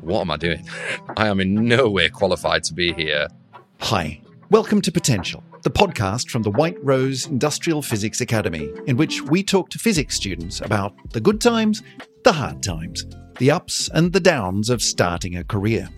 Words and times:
What 0.00 0.20
am 0.20 0.30
I 0.30 0.36
doing? 0.36 0.68
I 1.16 1.28
am 1.28 1.40
in 1.40 1.54
no 1.66 1.88
way 1.88 2.08
qualified 2.10 2.62
to 2.64 2.74
be 2.74 2.92
here. 2.92 3.28
Hi, 3.80 4.20
welcome 4.50 4.82
to 4.82 4.92
Potential, 4.92 5.42
the 5.62 5.70
podcast 5.70 6.28
from 6.28 6.42
the 6.42 6.50
White 6.50 6.76
Rose 6.84 7.26
Industrial 7.26 7.80
Physics 7.80 8.20
Academy, 8.20 8.70
in 8.86 8.98
which 8.98 9.22
we 9.22 9.42
talk 9.42 9.70
to 9.70 9.78
physics 9.78 10.14
students 10.14 10.60
about 10.60 10.94
the 11.12 11.20
good 11.20 11.40
times, 11.40 11.82
the 12.22 12.32
hard 12.32 12.62
times, 12.62 13.06
the 13.38 13.50
ups 13.50 13.88
and 13.94 14.12
the 14.12 14.20
downs 14.20 14.68
of 14.68 14.82
starting 14.82 15.36
a 15.36 15.44
career, 15.44 15.88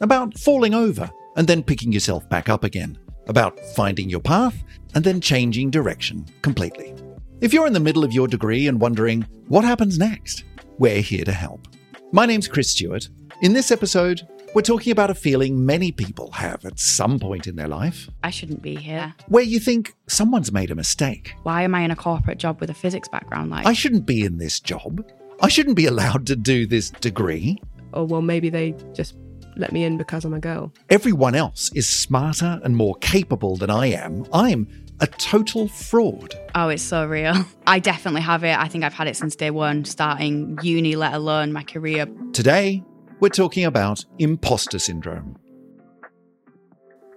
about 0.00 0.36
falling 0.36 0.74
over 0.74 1.08
and 1.36 1.46
then 1.46 1.62
picking 1.62 1.92
yourself 1.92 2.28
back 2.28 2.48
up 2.48 2.64
again, 2.64 2.98
about 3.28 3.60
finding 3.76 4.10
your 4.10 4.20
path 4.20 4.64
and 4.94 5.04
then 5.04 5.20
changing 5.20 5.70
direction 5.70 6.26
completely. 6.42 6.94
If 7.40 7.52
you're 7.52 7.68
in 7.68 7.74
the 7.74 7.80
middle 7.80 8.02
of 8.02 8.12
your 8.12 8.26
degree 8.26 8.66
and 8.66 8.80
wondering 8.80 9.24
what 9.46 9.64
happens 9.64 9.98
next, 9.98 10.44
we're 10.78 11.00
here 11.00 11.24
to 11.24 11.32
help. 11.32 11.68
My 12.12 12.26
name's 12.26 12.48
Chris 12.48 12.72
Stewart. 12.72 13.08
In 13.42 13.54
this 13.54 13.70
episode, 13.70 14.26
we're 14.54 14.60
talking 14.62 14.90
about 14.90 15.08
a 15.10 15.14
feeling 15.14 15.64
many 15.64 15.92
people 15.92 16.30
have 16.32 16.64
at 16.66 16.78
some 16.78 17.18
point 17.18 17.46
in 17.46 17.56
their 17.56 17.68
life 17.68 18.08
I 18.22 18.28
shouldn't 18.30 18.60
be 18.60 18.76
here. 18.76 19.14
where 19.28 19.42
you 19.42 19.58
think 19.58 19.94
someone's 20.08 20.52
made 20.52 20.70
a 20.70 20.74
mistake. 20.74 21.34
Why 21.44 21.62
am 21.62 21.74
I 21.74 21.80
in 21.80 21.90
a 21.90 21.96
corporate 21.96 22.38
job 22.38 22.60
with 22.60 22.68
a 22.68 22.74
physics 22.74 23.08
background? 23.08 23.50
Like, 23.50 23.66
I 23.66 23.72
shouldn't 23.72 24.04
be 24.04 24.24
in 24.24 24.36
this 24.38 24.60
job. 24.60 25.04
I 25.40 25.48
shouldn't 25.48 25.76
be 25.76 25.86
allowed 25.86 26.26
to 26.26 26.36
do 26.36 26.66
this 26.66 26.90
degree. 26.90 27.58
or 27.94 28.04
well, 28.06 28.20
maybe 28.20 28.50
they 28.50 28.74
just 28.92 29.16
let 29.56 29.72
me 29.72 29.84
in 29.84 29.96
because 29.96 30.24
I'm 30.26 30.34
a 30.34 30.40
girl. 30.40 30.72
Everyone 30.90 31.34
else 31.34 31.70
is 31.74 31.88
smarter 31.88 32.60
and 32.62 32.76
more 32.76 32.94
capable 32.96 33.56
than 33.56 33.70
I 33.70 33.86
am. 33.86 34.26
I'm 34.34 34.68
a 35.00 35.06
total 35.06 35.66
fraud. 35.66 36.34
oh, 36.54 36.68
it's 36.68 36.82
so 36.82 37.06
real. 37.06 37.34
I 37.66 37.78
definitely 37.78 38.20
have 38.20 38.44
it. 38.44 38.58
I 38.58 38.68
think 38.68 38.84
I've 38.84 38.92
had 38.92 39.08
it 39.08 39.16
since 39.16 39.34
day 39.34 39.50
one, 39.50 39.86
starting 39.86 40.58
uni, 40.62 40.94
let 40.94 41.14
alone 41.14 41.54
my 41.54 41.62
career. 41.62 42.06
Today, 42.34 42.82
we're 43.20 43.28
talking 43.28 43.64
about 43.64 44.04
imposter 44.18 44.78
syndrome. 44.78 45.36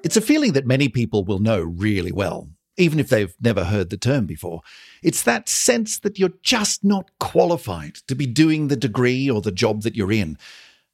It's 0.03 0.17
a 0.17 0.22
feeling 0.22 0.52
that 0.53 0.67
many 0.67 0.89
people 0.89 1.23
will 1.23 1.39
know 1.39 1.61
really 1.61 2.11
well, 2.11 2.50
even 2.77 3.00
if 3.00 3.08
they've 3.08 3.33
never 3.41 3.64
heard 3.64 3.89
the 3.89 3.97
term 3.97 4.25
before. 4.25 4.61
It's 5.02 5.23
that 5.23 5.47
sense 5.47 5.97
that 6.00 6.19
you're 6.19 6.33
just 6.42 6.83
not 6.83 7.09
qualified 7.19 7.95
to 8.08 8.16
be 8.16 8.25
doing 8.25 8.67
the 8.67 8.75
degree 8.75 9.30
or 9.30 9.42
the 9.42 9.52
job 9.52 9.83
that 9.83 9.95
you're 9.95 10.11
in. 10.11 10.38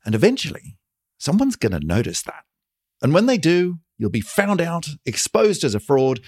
And 0.06 0.14
eventually, 0.14 0.78
someone's 1.18 1.56
going 1.56 1.72
to 1.72 1.86
notice 1.86 2.22
that. 2.24 2.44
And 3.02 3.14
when 3.14 3.26
they 3.26 3.38
do, 3.38 3.80
you'll 3.98 4.12
be 4.12 4.22
found 4.22 4.62
out, 4.62 4.90
exposed 5.06 5.64
as 5.64 5.74
a 5.74 5.80
fraud, 5.80 6.20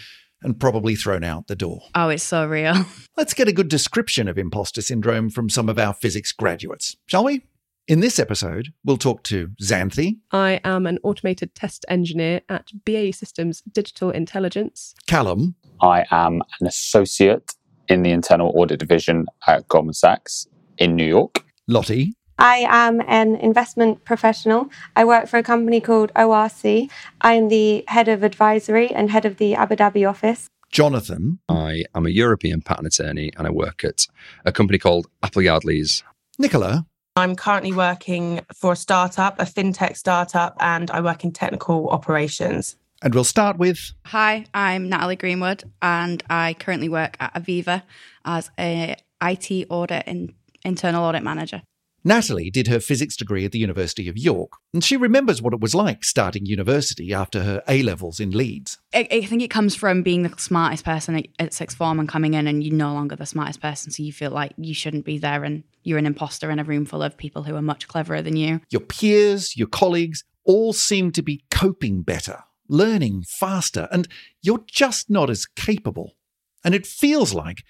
and 0.41 0.59
probably 0.59 0.95
thrown 0.95 1.23
out 1.23 1.45
the 1.45 1.55
door. 1.55 1.83
Oh, 1.93 2.09
it's 2.09 2.23
so 2.23 2.47
real. 2.47 2.85
Let's 3.17 3.35
get 3.35 3.47
a 3.47 3.53
good 3.53 3.67
description 3.67 4.27
of 4.27 4.39
imposter 4.39 4.81
syndrome 4.81 5.29
from 5.29 5.49
some 5.49 5.69
of 5.69 5.77
our 5.77 5.93
physics 5.93 6.31
graduates, 6.31 6.95
shall 7.05 7.23
we? 7.23 7.43
In 7.87 7.99
this 7.99 8.19
episode, 8.19 8.73
we'll 8.85 8.97
talk 8.97 9.23
to 9.23 9.49
Xanthi, 9.61 10.17
I 10.31 10.61
am 10.63 10.85
an 10.85 10.99
automated 11.03 11.55
test 11.55 11.83
engineer 11.89 12.41
at 12.47 12.67
BAE 12.85 13.11
Systems 13.11 13.63
Digital 13.71 14.11
Intelligence. 14.11 14.93
Callum, 15.07 15.55
I 15.81 16.05
am 16.11 16.43
an 16.59 16.67
associate 16.67 17.53
in 17.89 18.03
the 18.03 18.11
internal 18.11 18.53
audit 18.55 18.79
division 18.79 19.25
at 19.47 19.67
Goldman 19.67 19.95
Sachs 19.95 20.47
in 20.77 20.95
New 20.95 21.05
York. 21.05 21.43
Lottie, 21.67 22.13
I 22.37 22.65
am 22.69 23.01
an 23.07 23.35
investment 23.35 24.05
professional. 24.05 24.69
I 24.95 25.03
work 25.03 25.27
for 25.27 25.37
a 25.37 25.43
company 25.43 25.81
called 25.81 26.11
ORC. 26.15 26.87
I 27.21 27.33
am 27.33 27.49
the 27.49 27.83
head 27.87 28.07
of 28.07 28.21
advisory 28.21 28.89
and 28.91 29.09
head 29.09 29.25
of 29.25 29.37
the 29.37 29.55
Abu 29.55 29.75
Dhabi 29.75 30.07
office. 30.07 30.47
Jonathan, 30.71 31.39
I 31.49 31.85
am 31.93 32.05
a 32.05 32.09
European 32.09 32.61
patent 32.61 32.87
attorney 32.87 33.31
and 33.37 33.47
I 33.47 33.49
work 33.49 33.83
at 33.83 34.05
a 34.45 34.51
company 34.51 34.77
called 34.77 35.07
Appleyard 35.23 35.65
Lees. 35.65 36.03
Nicola, 36.39 36.85
I'm 37.17 37.35
currently 37.35 37.73
working 37.73 38.39
for 38.55 38.71
a 38.71 38.75
startup, 38.75 39.37
a 39.37 39.43
fintech 39.43 39.97
startup, 39.97 40.55
and 40.61 40.89
I 40.91 41.01
work 41.01 41.25
in 41.25 41.33
technical 41.33 41.89
operations. 41.89 42.77
and 43.03 43.13
we'll 43.13 43.25
start 43.25 43.57
with 43.57 43.91
Hi, 44.05 44.45
I'm 44.53 44.87
Natalie 44.87 45.17
Greenwood, 45.17 45.65
and 45.81 46.23
I 46.29 46.55
currently 46.57 46.87
work 46.87 47.17
at 47.19 47.33
Aviva 47.33 47.83
as 48.23 48.49
a 48.57 48.95
IT 49.21 49.65
audit 49.69 50.03
and 50.07 50.33
internal 50.63 51.03
audit 51.03 51.23
manager. 51.23 51.63
Natalie 52.03 52.49
did 52.49 52.67
her 52.67 52.79
physics 52.79 53.15
degree 53.15 53.45
at 53.45 53.51
the 53.51 53.59
University 53.59 54.07
of 54.07 54.17
York, 54.17 54.53
and 54.73 54.83
she 54.83 54.97
remembers 54.97 55.41
what 55.41 55.53
it 55.53 55.59
was 55.59 55.75
like 55.75 56.03
starting 56.03 56.45
university 56.45 57.13
after 57.13 57.43
her 57.43 57.61
A 57.67 57.83
levels 57.83 58.19
in 58.19 58.31
Leeds. 58.31 58.79
I, 58.93 59.07
I 59.11 59.21
think 59.25 59.43
it 59.43 59.49
comes 59.49 59.75
from 59.75 60.01
being 60.01 60.23
the 60.23 60.33
smartest 60.37 60.83
person 60.83 61.15
at, 61.15 61.27
at 61.37 61.53
sixth 61.53 61.77
form 61.77 61.99
and 61.99 62.09
coming 62.09 62.33
in, 62.33 62.47
and 62.47 62.63
you're 62.63 62.75
no 62.75 62.93
longer 62.93 63.15
the 63.15 63.25
smartest 63.25 63.61
person, 63.61 63.91
so 63.91 64.01
you 64.01 64.11
feel 64.11 64.31
like 64.31 64.53
you 64.57 64.73
shouldn't 64.73 65.05
be 65.05 65.17
there, 65.17 65.43
and 65.43 65.63
you're 65.83 65.99
an 65.99 66.05
imposter 66.07 66.49
in 66.49 66.59
a 66.59 66.63
room 66.63 66.85
full 66.85 67.03
of 67.03 67.17
people 67.17 67.43
who 67.43 67.55
are 67.55 67.61
much 67.61 67.87
cleverer 67.87 68.21
than 68.21 68.35
you. 68.35 68.61
Your 68.69 68.81
peers, 68.81 69.55
your 69.55 69.67
colleagues, 69.67 70.23
all 70.43 70.73
seem 70.73 71.11
to 71.11 71.21
be 71.21 71.43
coping 71.51 72.01
better, 72.01 72.39
learning 72.67 73.25
faster, 73.27 73.87
and 73.91 74.07
you're 74.41 74.63
just 74.65 75.09
not 75.09 75.29
as 75.29 75.45
capable. 75.45 76.15
And 76.63 76.73
it 76.73 76.87
feels 76.87 77.33
like 77.33 77.63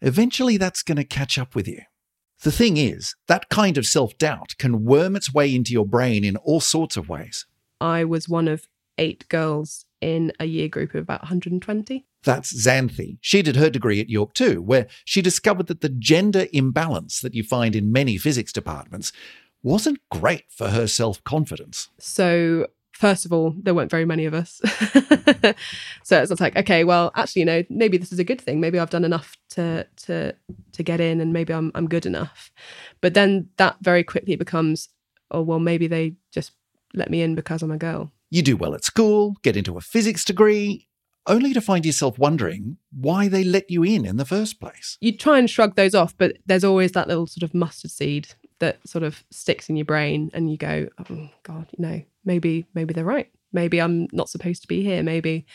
eventually 0.00 0.56
that's 0.56 0.82
going 0.82 0.96
to 0.96 1.04
catch 1.04 1.38
up 1.38 1.54
with 1.54 1.66
you. 1.66 1.80
The 2.42 2.50
thing 2.52 2.76
is, 2.76 3.14
that 3.28 3.48
kind 3.50 3.78
of 3.78 3.86
self 3.86 4.18
doubt 4.18 4.56
can 4.58 4.84
worm 4.84 5.14
its 5.14 5.32
way 5.32 5.54
into 5.54 5.72
your 5.72 5.86
brain 5.86 6.24
in 6.24 6.36
all 6.38 6.60
sorts 6.60 6.96
of 6.96 7.08
ways. 7.08 7.46
I 7.80 8.02
was 8.04 8.28
one 8.28 8.48
of 8.48 8.66
eight 8.98 9.28
girls 9.28 9.86
in 10.00 10.32
a 10.40 10.44
year 10.44 10.68
group 10.68 10.94
of 10.94 11.02
about 11.02 11.22
120. 11.22 12.04
That's 12.24 12.52
Xanthi. 12.52 13.18
She 13.20 13.42
did 13.42 13.54
her 13.54 13.70
degree 13.70 14.00
at 14.00 14.10
York 14.10 14.34
too, 14.34 14.60
where 14.60 14.88
she 15.04 15.22
discovered 15.22 15.68
that 15.68 15.82
the 15.82 15.88
gender 15.88 16.46
imbalance 16.52 17.20
that 17.20 17.34
you 17.34 17.44
find 17.44 17.76
in 17.76 17.92
many 17.92 18.18
physics 18.18 18.52
departments 18.52 19.12
wasn't 19.62 20.00
great 20.10 20.46
for 20.50 20.70
her 20.70 20.88
self 20.88 21.22
confidence. 21.22 21.90
So, 21.98 22.66
first 22.92 23.24
of 23.24 23.32
all, 23.32 23.54
there 23.60 23.74
weren't 23.74 23.90
very 23.90 24.04
many 24.04 24.26
of 24.26 24.34
us. 24.34 24.60
so 26.02 26.22
it's 26.22 26.40
like, 26.40 26.56
okay, 26.56 26.84
well, 26.84 27.10
actually, 27.16 27.40
you 27.40 27.46
know, 27.46 27.62
maybe 27.68 27.98
this 27.98 28.12
is 28.12 28.18
a 28.18 28.24
good 28.24 28.40
thing. 28.40 28.60
Maybe 28.60 28.78
I've 28.78 28.90
done 28.90 29.04
enough 29.04 29.36
to 29.50 29.86
to 30.04 30.34
to 30.72 30.82
get 30.82 31.00
in, 31.00 31.20
and 31.20 31.32
maybe 31.32 31.52
I'm 31.52 31.72
I'm 31.74 31.88
good 31.88 32.06
enough. 32.06 32.50
But 33.00 33.14
then 33.14 33.48
that 33.56 33.76
very 33.80 34.04
quickly 34.04 34.36
becomes, 34.36 34.88
oh 35.30 35.42
well, 35.42 35.58
maybe 35.58 35.86
they 35.86 36.14
just 36.30 36.52
let 36.94 37.10
me 37.10 37.22
in 37.22 37.34
because 37.34 37.62
I'm 37.62 37.70
a 37.72 37.78
girl. 37.78 38.12
You 38.30 38.42
do 38.42 38.56
well 38.56 38.74
at 38.74 38.84
school, 38.84 39.36
get 39.42 39.56
into 39.56 39.76
a 39.76 39.80
physics 39.80 40.24
degree, 40.24 40.86
only 41.26 41.52
to 41.52 41.60
find 41.60 41.84
yourself 41.84 42.18
wondering 42.18 42.78
why 42.90 43.28
they 43.28 43.44
let 43.44 43.70
you 43.70 43.82
in 43.82 44.06
in 44.06 44.16
the 44.16 44.24
first 44.24 44.60
place. 44.60 44.96
you 45.00 45.16
try 45.16 45.38
and 45.38 45.50
shrug 45.50 45.76
those 45.76 45.94
off, 45.94 46.16
but 46.16 46.36
there's 46.46 46.64
always 46.64 46.92
that 46.92 47.08
little 47.08 47.26
sort 47.26 47.42
of 47.42 47.54
mustard 47.54 47.90
seed 47.90 48.28
that 48.58 48.78
sort 48.88 49.02
of 49.02 49.24
sticks 49.30 49.68
in 49.68 49.76
your 49.76 49.84
brain, 49.84 50.30
and 50.34 50.50
you 50.50 50.56
go, 50.56 50.88
"Oh 51.10 51.28
God, 51.42 51.66
you 51.76 51.82
know, 51.82 52.02
maybe 52.24 52.66
maybe 52.74 52.94
they're 52.94 53.04
right. 53.04 53.30
Maybe 53.52 53.80
I'm 53.80 54.08
not 54.12 54.28
supposed 54.28 54.62
to 54.62 54.68
be 54.68 54.82
here. 54.82 55.02
Maybe 55.02 55.46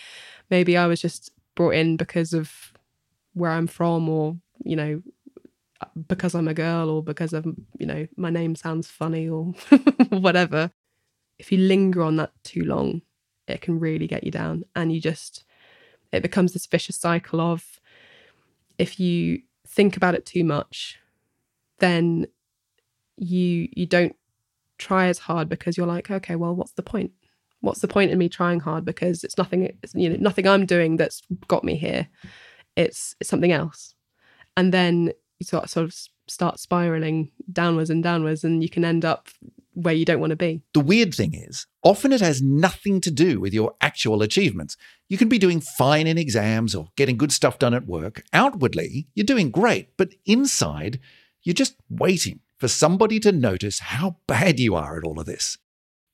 maybe 0.50 0.78
I 0.78 0.88
was 0.88 1.02
just 1.02 1.32
brought 1.56 1.76
in 1.76 1.98
because 1.98 2.34
of 2.34 2.74
where 3.34 3.52
I'm 3.52 3.68
from, 3.68 4.10
or 4.10 4.38
you 4.64 4.76
know, 4.76 5.02
because 6.08 6.36
I'm 6.36 6.48
a 6.48 6.54
girl, 6.54 6.90
or 6.90 7.04
because 7.04 7.34
of 7.34 7.46
you 7.78 7.86
know 7.86 8.08
my 8.16 8.30
name 8.30 8.56
sounds 8.56 8.88
funny, 8.88 9.28
or 9.30 9.54
whatever." 10.10 10.72
If 11.40 11.52
you 11.52 11.60
linger 11.60 12.02
on 12.02 12.16
that 12.16 12.32
too 12.44 12.64
long, 12.64 13.04
it 13.48 13.62
can 13.62 13.80
really 13.80 14.08
get 14.08 14.24
you 14.24 14.32
down, 14.32 14.64
and 14.76 14.92
you 14.92 15.00
just 15.00 15.44
it 16.12 16.22
becomes 16.22 16.54
this 16.54 16.66
vicious 16.66 16.98
cycle 16.98 17.40
of 17.42 17.80
if 18.78 19.00
you 19.00 19.42
think 19.68 19.98
about 19.98 20.16
it 20.16 20.26
too 20.26 20.44
much 20.44 20.98
then 21.80 22.28
you 23.18 23.68
you 23.74 23.86
don't 23.86 24.16
try 24.78 25.08
as 25.08 25.20
hard 25.20 25.50
because 25.50 25.78
you're 25.78 25.88
like 25.88 26.10
okay 26.12 26.36
well 26.36 26.56
what's 26.56 26.74
the 26.74 26.84
point? 26.84 27.12
What's 27.62 27.82
the 27.82 27.88
point 27.88 28.12
in 28.12 28.18
me 28.18 28.30
trying 28.30 28.60
hard? 28.60 28.86
Because 28.86 29.24
it's 29.24 29.38
nothing 29.38 29.64
it's, 29.84 29.96
you 29.96 30.10
know 30.10 30.18
nothing 30.20 30.48
i'm 30.48 30.66
doing 30.66 30.98
that's 30.98 31.22
got 31.48 31.64
me 31.64 31.76
here. 31.76 32.08
It's, 32.76 33.16
it's 33.20 33.30
something 33.30 33.52
else. 33.52 33.96
And 34.56 34.72
then 34.72 35.12
you 35.40 35.46
sort 35.46 35.70
sort 35.70 35.86
of 35.86 35.96
start 36.28 36.60
spiraling 36.60 37.32
downwards 37.52 37.90
and 37.90 38.04
downwards 38.04 38.44
and 38.44 38.62
you 38.62 38.70
can 38.70 38.86
end 38.86 39.06
up 39.06 39.30
where 39.74 39.94
you 39.94 40.06
don't 40.06 40.20
want 40.20 40.32
to 40.32 40.36
be. 40.36 40.62
The 40.74 40.80
weird 40.80 41.14
thing 41.14 41.36
is, 41.36 41.68
often 41.84 42.12
it 42.12 42.20
has 42.20 42.42
nothing 42.42 43.00
to 43.02 43.12
do 43.12 43.40
with 43.40 43.54
your 43.54 43.76
actual 43.80 44.24
achievements. 44.24 44.76
You 45.08 45.18
can 45.18 45.30
be 45.30 45.38
doing 45.38 45.62
fine 45.62 46.08
in 46.08 46.18
exams 46.18 46.74
or 46.74 46.90
getting 46.96 47.16
good 47.16 47.32
stuff 47.32 47.60
done 47.60 47.76
at 47.76 47.86
work. 47.86 48.24
Outwardly, 48.34 49.08
you're 49.14 49.26
doing 49.26 49.52
great, 49.52 49.96
but 49.96 50.16
inside, 50.26 51.00
you're 51.44 51.54
just 51.54 51.76
waiting 51.90 52.40
for 52.58 52.68
somebody 52.68 53.20
to 53.20 53.32
notice 53.32 53.80
how 53.80 54.18
bad 54.28 54.60
you 54.60 54.76
are 54.76 54.98
at 54.98 55.04
all 55.04 55.20
of 55.20 55.26
this. 55.26 55.58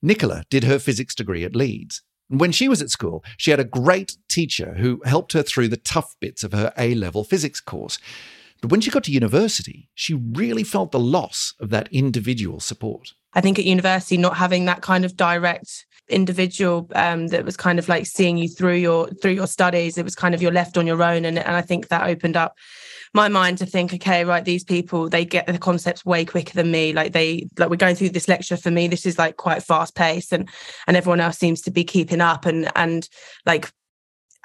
Nicola 0.01 0.43
did 0.49 0.65
her 0.65 0.79
physics 0.79 1.15
degree 1.15 1.43
at 1.43 1.55
Leeds. 1.55 2.01
When 2.27 2.51
she 2.51 2.67
was 2.67 2.81
at 2.81 2.89
school, 2.89 3.23
she 3.37 3.51
had 3.51 3.59
a 3.59 3.65
great 3.65 4.17
teacher 4.27 4.75
who 4.75 5.01
helped 5.05 5.33
her 5.33 5.43
through 5.43 5.69
the 5.69 5.77
tough 5.77 6.15
bits 6.19 6.43
of 6.43 6.51
her 6.51 6.73
A 6.77 6.95
level 6.95 7.23
physics 7.23 7.61
course. 7.61 7.99
But 8.61 8.71
when 8.71 8.81
she 8.81 8.91
got 8.91 9.03
to 9.05 9.11
university, 9.11 9.89
she 9.93 10.13
really 10.13 10.63
felt 10.63 10.91
the 10.91 10.99
loss 10.99 11.53
of 11.59 11.69
that 11.69 11.89
individual 11.91 12.59
support. 12.59 13.13
I 13.33 13.41
think 13.41 13.59
at 13.59 13.65
university, 13.65 14.17
not 14.17 14.37
having 14.37 14.65
that 14.65 14.81
kind 14.81 15.05
of 15.05 15.17
direct 15.17 15.85
individual 16.09 16.89
um, 16.95 17.27
that 17.27 17.45
was 17.45 17.57
kind 17.57 17.79
of 17.79 17.87
like 17.87 18.05
seeing 18.05 18.37
you 18.37 18.47
through 18.47 18.75
your 18.75 19.07
through 19.21 19.31
your 19.31 19.47
studies. 19.47 19.97
It 19.97 20.03
was 20.03 20.15
kind 20.15 20.35
of 20.35 20.41
you're 20.41 20.51
left 20.51 20.77
on 20.77 20.87
your 20.87 21.01
own, 21.03 21.25
and 21.25 21.37
and 21.39 21.55
I 21.55 21.61
think 21.61 21.87
that 21.87 22.07
opened 22.07 22.37
up 22.37 22.55
my 23.13 23.29
mind 23.29 23.59
to 23.59 23.65
think, 23.65 23.93
okay, 23.93 24.25
right, 24.25 24.43
these 24.43 24.63
people 24.63 25.09
they 25.09 25.23
get 25.25 25.45
the 25.47 25.57
concepts 25.57 26.05
way 26.05 26.25
quicker 26.25 26.53
than 26.53 26.71
me. 26.71 26.93
Like 26.93 27.13
they 27.13 27.47
like 27.57 27.69
we're 27.69 27.75
going 27.75 27.95
through 27.95 28.09
this 28.09 28.27
lecture 28.27 28.57
for 28.57 28.71
me. 28.71 28.87
This 28.87 29.05
is 29.05 29.17
like 29.17 29.37
quite 29.37 29.63
fast 29.63 29.95
paced, 29.95 30.33
and 30.33 30.49
and 30.87 30.97
everyone 30.97 31.19
else 31.19 31.37
seems 31.37 31.61
to 31.61 31.71
be 31.71 31.83
keeping 31.83 32.21
up, 32.21 32.45
and 32.45 32.69
and 32.75 33.07
like. 33.45 33.71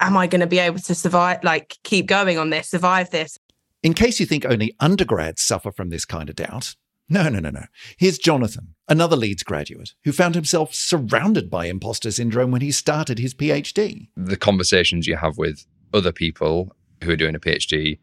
Am 0.00 0.16
I 0.16 0.28
going 0.28 0.43
to 0.43 0.46
be 0.46 0.61
able 0.61 0.78
to 0.78 0.94
survive, 0.94 1.43
like 1.43 1.76
keep 1.82 2.06
going 2.06 2.38
on 2.38 2.50
this, 2.50 2.70
survive 2.70 3.11
this? 3.11 3.37
In 3.82 3.94
case 3.94 4.20
you 4.20 4.26
think 4.26 4.44
only 4.44 4.76
undergrads 4.78 5.43
suffer 5.43 5.72
from 5.72 5.88
this 5.88 6.04
kind 6.04 6.31
of 6.31 6.37
doubt, 6.37 6.76
no, 7.08 7.28
no, 7.28 7.38
no, 7.38 7.50
no. 7.50 7.64
Here's 7.96 8.19
Jonathan, 8.19 8.75
another 8.88 9.16
Leeds 9.16 9.43
graduate 9.43 9.94
who 10.05 10.12
found 10.12 10.34
himself 10.34 10.75
surrounded 10.75 11.50
by 11.50 11.66
imposter 11.66 12.10
syndrome 12.10 12.50
when 12.50 12.60
he 12.60 12.70
started 12.70 13.19
his 13.19 13.34
PhD. 13.34 14.08
The 14.16 14.37
conversations 14.37 15.06
you 15.06 15.16
have 15.16 15.38
with 15.38 15.66
other 15.94 16.12
people 16.12 16.75
who 17.02 17.10
are 17.10 17.16
doing 17.16 17.34
a 17.34 17.40
PhD, 17.40 17.99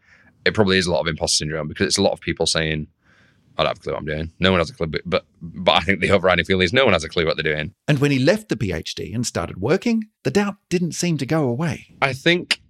it 0.45 0.53
probably 0.53 0.77
is 0.77 0.87
a 0.87 0.91
lot 0.91 1.01
of 1.01 1.07
imposter 1.07 1.37
syndrome 1.37 1.67
because 1.67 1.87
it's 1.87 1.97
a 1.97 2.01
lot 2.01 2.13
of 2.13 2.21
people 2.21 2.45
saying, 2.45 2.87
I 3.57 3.63
don't 3.63 3.69
have 3.69 3.77
a 3.77 3.79
clue 3.79 3.93
what 3.93 3.99
I'm 3.99 4.05
doing. 4.05 4.31
No 4.39 4.51
one 4.51 4.59
has 4.59 4.69
a 4.69 4.73
clue. 4.73 4.87
But, 4.87 5.01
but, 5.05 5.25
but 5.41 5.71
I 5.71 5.79
think 5.81 6.01
the 6.01 6.11
overriding 6.11 6.45
feeling 6.45 6.65
is 6.65 6.73
no 6.73 6.83
one 6.83 6.93
has 6.93 7.03
a 7.03 7.09
clue 7.09 7.25
what 7.25 7.37
they're 7.37 7.53
doing. 7.53 7.73
And 7.87 7.99
when 7.99 8.11
he 8.11 8.19
left 8.19 8.49
the 8.49 8.57
PhD 8.57 9.13
and 9.15 9.25
started 9.25 9.61
working, 9.61 10.09
the 10.23 10.31
doubt 10.31 10.55
didn't 10.69 10.91
seem 10.91 11.17
to 11.19 11.25
go 11.25 11.47
away. 11.47 11.87
I 12.01 12.13
think 12.13 12.61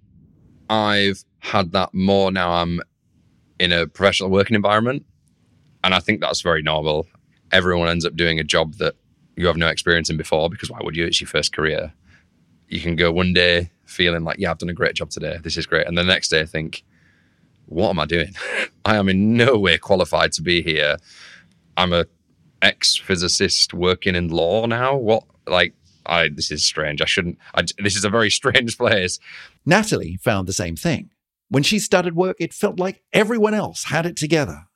I've 0.68 1.24
had 1.40 1.72
that 1.72 1.92
more 1.92 2.30
now 2.30 2.52
I'm 2.52 2.80
in 3.58 3.72
a 3.72 3.86
professional 3.86 4.30
working 4.30 4.54
environment. 4.54 5.06
And 5.86 5.94
I 5.94 6.00
think 6.00 6.20
that's 6.20 6.40
very 6.40 6.62
normal. 6.62 7.06
Everyone 7.52 7.88
ends 7.88 8.04
up 8.04 8.16
doing 8.16 8.40
a 8.40 8.44
job 8.44 8.74
that 8.74 8.96
you 9.36 9.46
have 9.46 9.56
no 9.56 9.68
experience 9.68 10.10
in 10.10 10.16
before 10.16 10.50
because 10.50 10.68
why 10.68 10.80
would 10.82 10.96
you? 10.96 11.06
It's 11.06 11.20
your 11.20 11.28
first 11.28 11.52
career. 11.52 11.92
You 12.66 12.80
can 12.80 12.96
go 12.96 13.12
one 13.12 13.32
day 13.32 13.70
feeling 13.84 14.24
like, 14.24 14.40
yeah, 14.40 14.50
I've 14.50 14.58
done 14.58 14.68
a 14.68 14.74
great 14.74 14.96
job 14.96 15.10
today. 15.10 15.38
This 15.40 15.56
is 15.56 15.64
great. 15.64 15.86
And 15.86 15.96
the 15.96 16.02
next 16.02 16.28
day 16.28 16.44
think, 16.44 16.82
what 17.66 17.90
am 17.90 18.00
I 18.00 18.04
doing? 18.06 18.34
I 18.84 18.96
am 18.96 19.08
in 19.08 19.36
no 19.36 19.56
way 19.58 19.78
qualified 19.78 20.32
to 20.32 20.42
be 20.42 20.60
here. 20.60 20.96
I'm 21.76 21.92
a 21.92 22.06
ex 22.62 22.96
physicist 22.96 23.72
working 23.72 24.16
in 24.16 24.26
law 24.26 24.66
now. 24.66 24.96
What, 24.96 25.22
like, 25.46 25.72
I, 26.04 26.30
this 26.30 26.50
is 26.50 26.64
strange. 26.64 27.00
I 27.00 27.04
shouldn't, 27.04 27.38
I, 27.54 27.62
this 27.78 27.94
is 27.94 28.04
a 28.04 28.10
very 28.10 28.30
strange 28.40 28.76
place. 28.76 29.20
Natalie 29.64 30.18
found 30.20 30.48
the 30.48 30.52
same 30.52 30.74
thing. 30.74 31.10
When 31.48 31.62
she 31.62 31.78
started 31.78 32.16
work, 32.16 32.38
it 32.40 32.52
felt 32.52 32.80
like 32.80 33.02
everyone 33.12 33.54
else 33.54 33.84
had 33.84 34.04
it 34.04 34.16
together. 34.16 34.66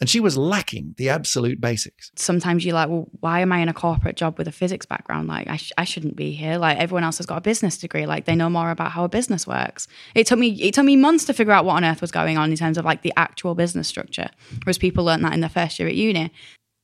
And 0.00 0.08
she 0.08 0.18
was 0.18 0.38
lacking 0.38 0.94
the 0.96 1.10
absolute 1.10 1.60
basics. 1.60 2.10
Sometimes 2.16 2.64
you're 2.64 2.74
like, 2.74 2.88
well, 2.88 3.06
why 3.20 3.40
am 3.40 3.52
I 3.52 3.58
in 3.58 3.68
a 3.68 3.74
corporate 3.74 4.16
job 4.16 4.38
with 4.38 4.48
a 4.48 4.52
physics 4.52 4.86
background? 4.86 5.28
Like, 5.28 5.46
I, 5.46 5.56
sh- 5.56 5.72
I 5.76 5.84
shouldn't 5.84 6.16
be 6.16 6.32
here. 6.32 6.56
Like, 6.56 6.78
everyone 6.78 7.04
else 7.04 7.18
has 7.18 7.26
got 7.26 7.36
a 7.36 7.42
business 7.42 7.76
degree. 7.76 8.06
Like, 8.06 8.24
they 8.24 8.34
know 8.34 8.48
more 8.48 8.70
about 8.70 8.92
how 8.92 9.04
a 9.04 9.10
business 9.10 9.46
works. 9.46 9.88
It 10.14 10.26
took 10.26 10.38
me, 10.38 10.52
it 10.62 10.72
took 10.72 10.86
me 10.86 10.96
months 10.96 11.26
to 11.26 11.34
figure 11.34 11.52
out 11.52 11.66
what 11.66 11.74
on 11.74 11.84
earth 11.84 12.00
was 12.00 12.10
going 12.10 12.38
on 12.38 12.50
in 12.50 12.56
terms 12.56 12.78
of 12.78 12.86
like 12.86 13.02
the 13.02 13.12
actual 13.18 13.54
business 13.54 13.88
structure. 13.88 14.30
Whereas 14.64 14.78
people 14.78 15.04
learned 15.04 15.24
that 15.24 15.34
in 15.34 15.40
their 15.40 15.50
first 15.50 15.78
year 15.78 15.88
at 15.88 15.94
uni. 15.94 16.32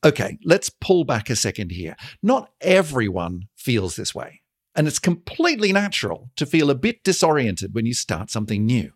Okay, 0.04 0.38
let's 0.44 0.68
pull 0.68 1.04
back 1.04 1.30
a 1.30 1.36
second 1.36 1.70
here. 1.70 1.96
Not 2.22 2.50
everyone 2.60 3.48
feels 3.56 3.96
this 3.96 4.14
way. 4.14 4.42
And 4.74 4.86
it's 4.86 4.98
completely 4.98 5.72
natural 5.72 6.30
to 6.36 6.44
feel 6.44 6.68
a 6.68 6.74
bit 6.74 7.02
disoriented 7.02 7.74
when 7.74 7.86
you 7.86 7.94
start 7.94 8.30
something 8.30 8.66
new. 8.66 8.92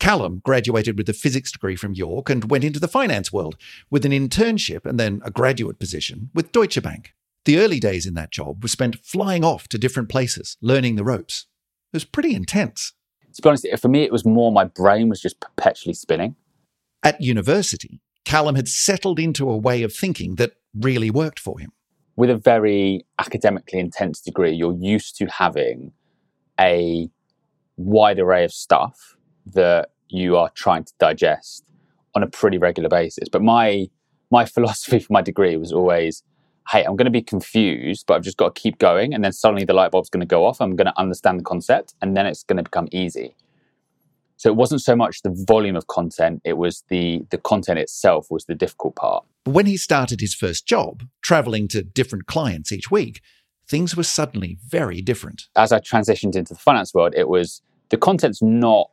Callum 0.00 0.40
graduated 0.42 0.96
with 0.96 1.10
a 1.10 1.12
physics 1.12 1.52
degree 1.52 1.76
from 1.76 1.92
York 1.92 2.30
and 2.30 2.50
went 2.50 2.64
into 2.64 2.80
the 2.80 2.88
finance 2.88 3.30
world 3.30 3.56
with 3.90 4.06
an 4.06 4.12
internship 4.12 4.86
and 4.86 4.98
then 4.98 5.20
a 5.24 5.30
graduate 5.30 5.78
position 5.78 6.30
with 6.34 6.52
Deutsche 6.52 6.82
Bank. 6.82 7.12
The 7.44 7.58
early 7.58 7.78
days 7.78 8.06
in 8.06 8.14
that 8.14 8.32
job 8.32 8.64
were 8.64 8.68
spent 8.68 9.04
flying 9.04 9.44
off 9.44 9.68
to 9.68 9.78
different 9.78 10.08
places, 10.08 10.56
learning 10.62 10.96
the 10.96 11.04
ropes. 11.04 11.46
It 11.92 11.96
was 11.96 12.04
pretty 12.06 12.34
intense. 12.34 12.94
To 13.34 13.42
be 13.42 13.48
honest, 13.48 13.66
for 13.78 13.88
me, 13.88 14.02
it 14.02 14.10
was 14.10 14.24
more 14.24 14.50
my 14.50 14.64
brain 14.64 15.10
was 15.10 15.20
just 15.20 15.38
perpetually 15.38 15.94
spinning. 15.94 16.34
At 17.02 17.20
university, 17.20 18.00
Callum 18.24 18.56
had 18.56 18.68
settled 18.68 19.20
into 19.20 19.50
a 19.50 19.56
way 19.56 19.82
of 19.82 19.94
thinking 19.94 20.36
that 20.36 20.52
really 20.74 21.10
worked 21.10 21.38
for 21.38 21.58
him. 21.58 21.72
With 22.16 22.30
a 22.30 22.36
very 22.36 23.04
academically 23.18 23.78
intense 23.78 24.20
degree, 24.20 24.52
you're 24.52 24.76
used 24.76 25.16
to 25.16 25.26
having 25.26 25.92
a 26.58 27.10
wide 27.76 28.18
array 28.18 28.44
of 28.44 28.52
stuff 28.52 29.16
that 29.54 29.90
you 30.08 30.36
are 30.36 30.50
trying 30.50 30.84
to 30.84 30.92
digest 30.98 31.64
on 32.14 32.22
a 32.22 32.26
pretty 32.26 32.58
regular 32.58 32.88
basis. 32.88 33.28
But 33.28 33.42
my 33.42 33.88
my 34.30 34.44
philosophy 34.56 34.98
for 34.98 35.12
my 35.12 35.22
degree 35.22 35.56
was 35.56 35.72
always, 35.72 36.22
hey, 36.70 36.84
I'm 36.84 36.96
going 36.96 37.06
to 37.06 37.10
be 37.10 37.22
confused, 37.22 38.06
but 38.06 38.14
I've 38.14 38.22
just 38.22 38.36
got 38.36 38.54
to 38.54 38.60
keep 38.60 38.78
going, 38.78 39.14
and 39.14 39.24
then 39.24 39.32
suddenly 39.32 39.64
the 39.64 39.72
light 39.72 39.90
bulb's 39.90 40.10
going 40.10 40.20
to 40.20 40.26
go 40.26 40.44
off. 40.44 40.60
I'm 40.60 40.76
going 40.76 40.86
to 40.86 40.98
understand 40.98 41.40
the 41.40 41.44
concept, 41.44 41.94
and 42.00 42.16
then 42.16 42.26
it's 42.26 42.42
going 42.42 42.58
to 42.58 42.62
become 42.62 42.88
easy. 42.92 43.34
So 44.36 44.48
it 44.48 44.56
wasn't 44.56 44.80
so 44.80 44.96
much 44.96 45.22
the 45.22 45.44
volume 45.46 45.76
of 45.76 45.86
content; 45.86 46.40
it 46.44 46.56
was 46.56 46.84
the 46.88 47.26
the 47.30 47.38
content 47.38 47.78
itself 47.78 48.28
was 48.30 48.44
the 48.44 48.54
difficult 48.54 48.96
part. 48.96 49.24
But 49.44 49.54
when 49.54 49.66
he 49.66 49.76
started 49.76 50.20
his 50.20 50.34
first 50.34 50.66
job, 50.66 51.04
traveling 51.22 51.68
to 51.68 51.82
different 51.82 52.26
clients 52.26 52.72
each 52.72 52.90
week, 52.90 53.20
things 53.68 53.96
were 53.96 54.02
suddenly 54.02 54.58
very 54.66 55.00
different. 55.00 55.44
As 55.56 55.72
I 55.72 55.78
transitioned 55.78 56.36
into 56.36 56.54
the 56.54 56.60
finance 56.60 56.92
world, 56.92 57.14
it 57.16 57.28
was 57.28 57.62
the 57.90 57.96
content's 57.96 58.42
not 58.42 58.90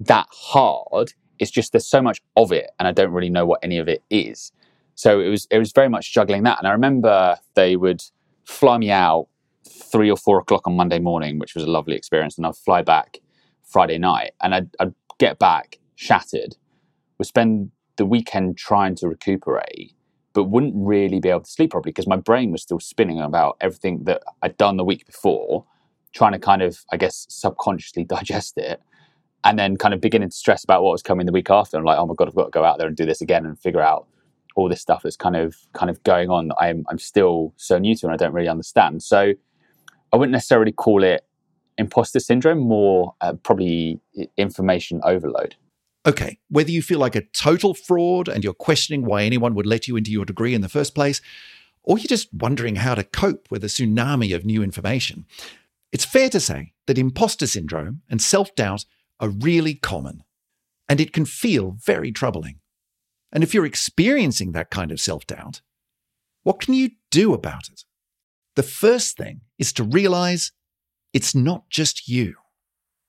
that 0.00 0.26
hard. 0.30 1.12
It's 1.38 1.50
just 1.50 1.72
there's 1.72 1.86
so 1.86 2.02
much 2.02 2.20
of 2.36 2.52
it, 2.52 2.70
and 2.78 2.88
I 2.88 2.92
don't 2.92 3.12
really 3.12 3.30
know 3.30 3.46
what 3.46 3.60
any 3.62 3.78
of 3.78 3.88
it 3.88 4.02
is. 4.10 4.52
So 4.94 5.20
it 5.20 5.28
was 5.28 5.46
it 5.50 5.58
was 5.58 5.72
very 5.72 5.88
much 5.88 6.12
juggling 6.12 6.42
that. 6.44 6.58
And 6.58 6.66
I 6.66 6.72
remember 6.72 7.36
they 7.54 7.76
would 7.76 8.02
fly 8.44 8.78
me 8.78 8.90
out 8.90 9.28
three 9.68 10.10
or 10.10 10.16
four 10.16 10.38
o'clock 10.38 10.66
on 10.66 10.76
Monday 10.76 10.98
morning, 10.98 11.38
which 11.38 11.54
was 11.54 11.64
a 11.64 11.70
lovely 11.70 11.94
experience, 11.94 12.36
and 12.36 12.46
I'd 12.46 12.56
fly 12.56 12.82
back 12.82 13.18
Friday 13.62 13.98
night, 13.98 14.32
and 14.42 14.54
I'd, 14.54 14.70
I'd 14.80 14.94
get 15.18 15.38
back 15.38 15.78
shattered. 15.94 16.56
Would 17.18 17.28
spend 17.28 17.70
the 17.96 18.06
weekend 18.06 18.56
trying 18.56 18.94
to 18.96 19.08
recuperate, 19.08 19.92
but 20.32 20.44
wouldn't 20.44 20.74
really 20.76 21.20
be 21.20 21.28
able 21.28 21.40
to 21.40 21.50
sleep 21.50 21.70
properly 21.72 21.90
because 21.90 22.06
my 22.06 22.16
brain 22.16 22.52
was 22.52 22.62
still 22.62 22.80
spinning 22.80 23.20
about 23.20 23.56
everything 23.60 24.04
that 24.04 24.22
I'd 24.42 24.56
done 24.56 24.76
the 24.76 24.84
week 24.84 25.06
before, 25.06 25.64
trying 26.12 26.32
to 26.32 26.38
kind 26.38 26.62
of, 26.62 26.84
I 26.92 26.96
guess, 26.96 27.26
subconsciously 27.28 28.04
digest 28.16 28.56
it 28.56 28.80
and 29.44 29.58
then 29.58 29.76
kind 29.76 29.94
of 29.94 30.00
beginning 30.00 30.30
to 30.30 30.36
stress 30.36 30.64
about 30.64 30.82
what 30.82 30.92
was 30.92 31.02
coming 31.02 31.26
the 31.26 31.32
week 31.32 31.50
after. 31.50 31.76
I'm 31.76 31.84
like, 31.84 31.98
oh 31.98 32.06
my 32.06 32.14
god, 32.14 32.28
I've 32.28 32.34
got 32.34 32.44
to 32.44 32.50
go 32.50 32.64
out 32.64 32.78
there 32.78 32.86
and 32.86 32.96
do 32.96 33.06
this 33.06 33.20
again 33.20 33.46
and 33.46 33.58
figure 33.58 33.80
out 33.80 34.06
all 34.56 34.68
this 34.68 34.80
stuff 34.80 35.02
that's 35.02 35.16
kind 35.16 35.36
of 35.36 35.56
kind 35.72 35.90
of 35.90 36.02
going 36.02 36.30
on. 36.30 36.50
I'm 36.58 36.84
I'm 36.88 36.98
still 36.98 37.54
so 37.56 37.78
new 37.78 37.94
to 37.96 38.06
and 38.06 38.12
I 38.12 38.16
don't 38.16 38.32
really 38.32 38.48
understand. 38.48 39.02
So 39.02 39.34
I 40.12 40.16
wouldn't 40.16 40.32
necessarily 40.32 40.72
call 40.72 41.04
it 41.04 41.24
imposter 41.76 42.20
syndrome, 42.20 42.58
more 42.58 43.14
uh, 43.20 43.34
probably 43.34 44.00
information 44.36 45.00
overload. 45.04 45.54
Okay, 46.06 46.38
whether 46.48 46.70
you 46.70 46.82
feel 46.82 46.98
like 46.98 47.14
a 47.14 47.22
total 47.22 47.74
fraud 47.74 48.28
and 48.28 48.42
you're 48.42 48.54
questioning 48.54 49.04
why 49.04 49.22
anyone 49.22 49.54
would 49.54 49.66
let 49.66 49.86
you 49.86 49.96
into 49.96 50.10
your 50.10 50.24
degree 50.24 50.54
in 50.54 50.60
the 50.60 50.68
first 50.68 50.94
place, 50.94 51.20
or 51.82 51.98
you're 51.98 52.06
just 52.06 52.32
wondering 52.32 52.76
how 52.76 52.94
to 52.94 53.04
cope 53.04 53.48
with 53.50 53.62
a 53.62 53.68
tsunami 53.68 54.34
of 54.34 54.44
new 54.44 54.62
information, 54.62 55.26
it's 55.92 56.04
fair 56.04 56.28
to 56.30 56.40
say 56.40 56.72
that 56.86 56.98
imposter 56.98 57.46
syndrome 57.46 58.02
and 58.08 58.20
self 58.20 58.54
doubt 58.54 58.84
are 59.20 59.28
really 59.28 59.74
common, 59.74 60.22
and 60.88 61.00
it 61.00 61.12
can 61.12 61.24
feel 61.24 61.76
very 61.84 62.12
troubling. 62.12 62.60
And 63.32 63.42
if 63.42 63.52
you're 63.52 63.66
experiencing 63.66 64.52
that 64.52 64.70
kind 64.70 64.90
of 64.90 65.00
self 65.00 65.26
doubt, 65.26 65.60
what 66.42 66.60
can 66.60 66.74
you 66.74 66.90
do 67.10 67.34
about 67.34 67.68
it? 67.68 67.84
The 68.56 68.62
first 68.62 69.16
thing 69.16 69.42
is 69.58 69.72
to 69.74 69.84
realize 69.84 70.52
it's 71.12 71.34
not 71.34 71.68
just 71.70 72.08
you. 72.08 72.34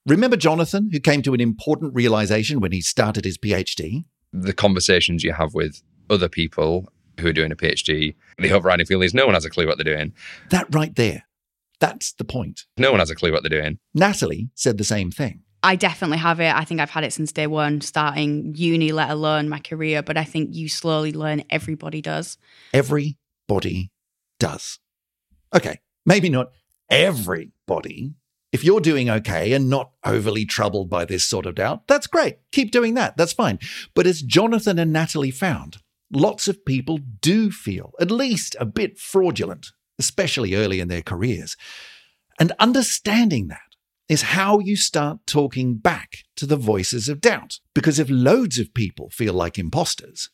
Remember 0.05 0.37
Jonathan, 0.37 0.89
who 0.91 0.99
came 0.99 1.21
to 1.23 1.33
an 1.33 1.41
important 1.41 1.93
realization 1.93 2.59
when 2.59 2.71
he 2.71 2.81
started 2.81 3.25
his 3.25 3.37
PhD? 3.37 4.05
The 4.33 4.53
conversations 4.53 5.23
you 5.23 5.33
have 5.33 5.53
with 5.53 5.81
other 6.09 6.29
people 6.29 6.91
who 7.19 7.27
are 7.27 7.33
doing 7.33 7.51
a 7.51 7.55
PhD, 7.55 8.15
the 8.37 8.51
overriding 8.51 8.85
feeling 8.85 9.05
is 9.05 9.13
no 9.13 9.25
one 9.25 9.35
has 9.35 9.45
a 9.45 9.49
clue 9.49 9.67
what 9.67 9.77
they're 9.77 9.95
doing. 9.95 10.13
That 10.49 10.73
right 10.73 10.95
there. 10.95 11.23
That's 11.79 12.13
the 12.13 12.25
point. 12.25 12.65
No 12.77 12.91
one 12.91 12.99
has 12.99 13.09
a 13.09 13.15
clue 13.15 13.31
what 13.31 13.43
they're 13.43 13.61
doing. 13.61 13.79
Natalie 13.93 14.49
said 14.55 14.77
the 14.77 14.83
same 14.83 15.11
thing. 15.11 15.43
I 15.61 15.75
definitely 15.75 16.17
have 16.17 16.39
it. 16.39 16.53
I 16.53 16.63
think 16.63 16.79
I've 16.79 16.89
had 16.89 17.03
it 17.03 17.13
since 17.13 17.31
day 17.31 17.47
one, 17.47 17.81
starting 17.81 18.53
uni, 18.55 18.91
let 18.91 19.09
alone 19.09 19.49
my 19.49 19.59
career. 19.59 20.01
But 20.01 20.17
I 20.17 20.23
think 20.23 20.55
you 20.55 20.69
slowly 20.69 21.11
learn 21.11 21.43
everybody 21.49 22.01
does. 22.01 22.37
Everybody 22.73 23.91
does. 24.39 24.79
Okay, 25.53 25.79
maybe 26.05 26.29
not 26.29 26.51
everybody. 26.89 28.13
If 28.51 28.63
you're 28.63 28.79
doing 28.79 29.09
okay 29.09 29.53
and 29.53 29.69
not 29.69 29.91
overly 30.03 30.45
troubled 30.45 30.89
by 30.89 31.05
this 31.05 31.23
sort 31.23 31.45
of 31.45 31.55
doubt, 31.55 31.87
that's 31.87 32.07
great. 32.07 32.39
Keep 32.51 32.71
doing 32.71 32.95
that. 32.95 33.15
That's 33.15 33.33
fine. 33.33 33.59
But 33.93 34.07
as 34.07 34.21
Jonathan 34.21 34.79
and 34.79 34.91
Natalie 34.91 35.29
found, 35.29 35.77
lots 36.11 36.47
of 36.47 36.65
people 36.65 36.99
do 37.21 37.51
feel 37.51 37.93
at 37.99 38.09
least 38.09 38.55
a 38.59 38.65
bit 38.65 38.97
fraudulent, 38.97 39.67
especially 39.99 40.55
early 40.55 40.79
in 40.79 40.87
their 40.87 41.03
careers. 41.03 41.57
And 42.39 42.53
understanding 42.59 43.49
that 43.49 43.68
is 44.09 44.23
how 44.23 44.59
you 44.59 44.75
start 44.75 45.19
talking 45.27 45.75
back 45.75 46.17
to 46.35 46.45
the 46.45 46.55
voices 46.57 47.07
of 47.07 47.21
doubt. 47.21 47.59
Because 47.75 47.99
if 47.99 48.09
loads 48.09 48.57
of 48.57 48.73
people 48.73 49.09
feel 49.11 49.33
like 49.33 49.59
imposters, 49.59 50.29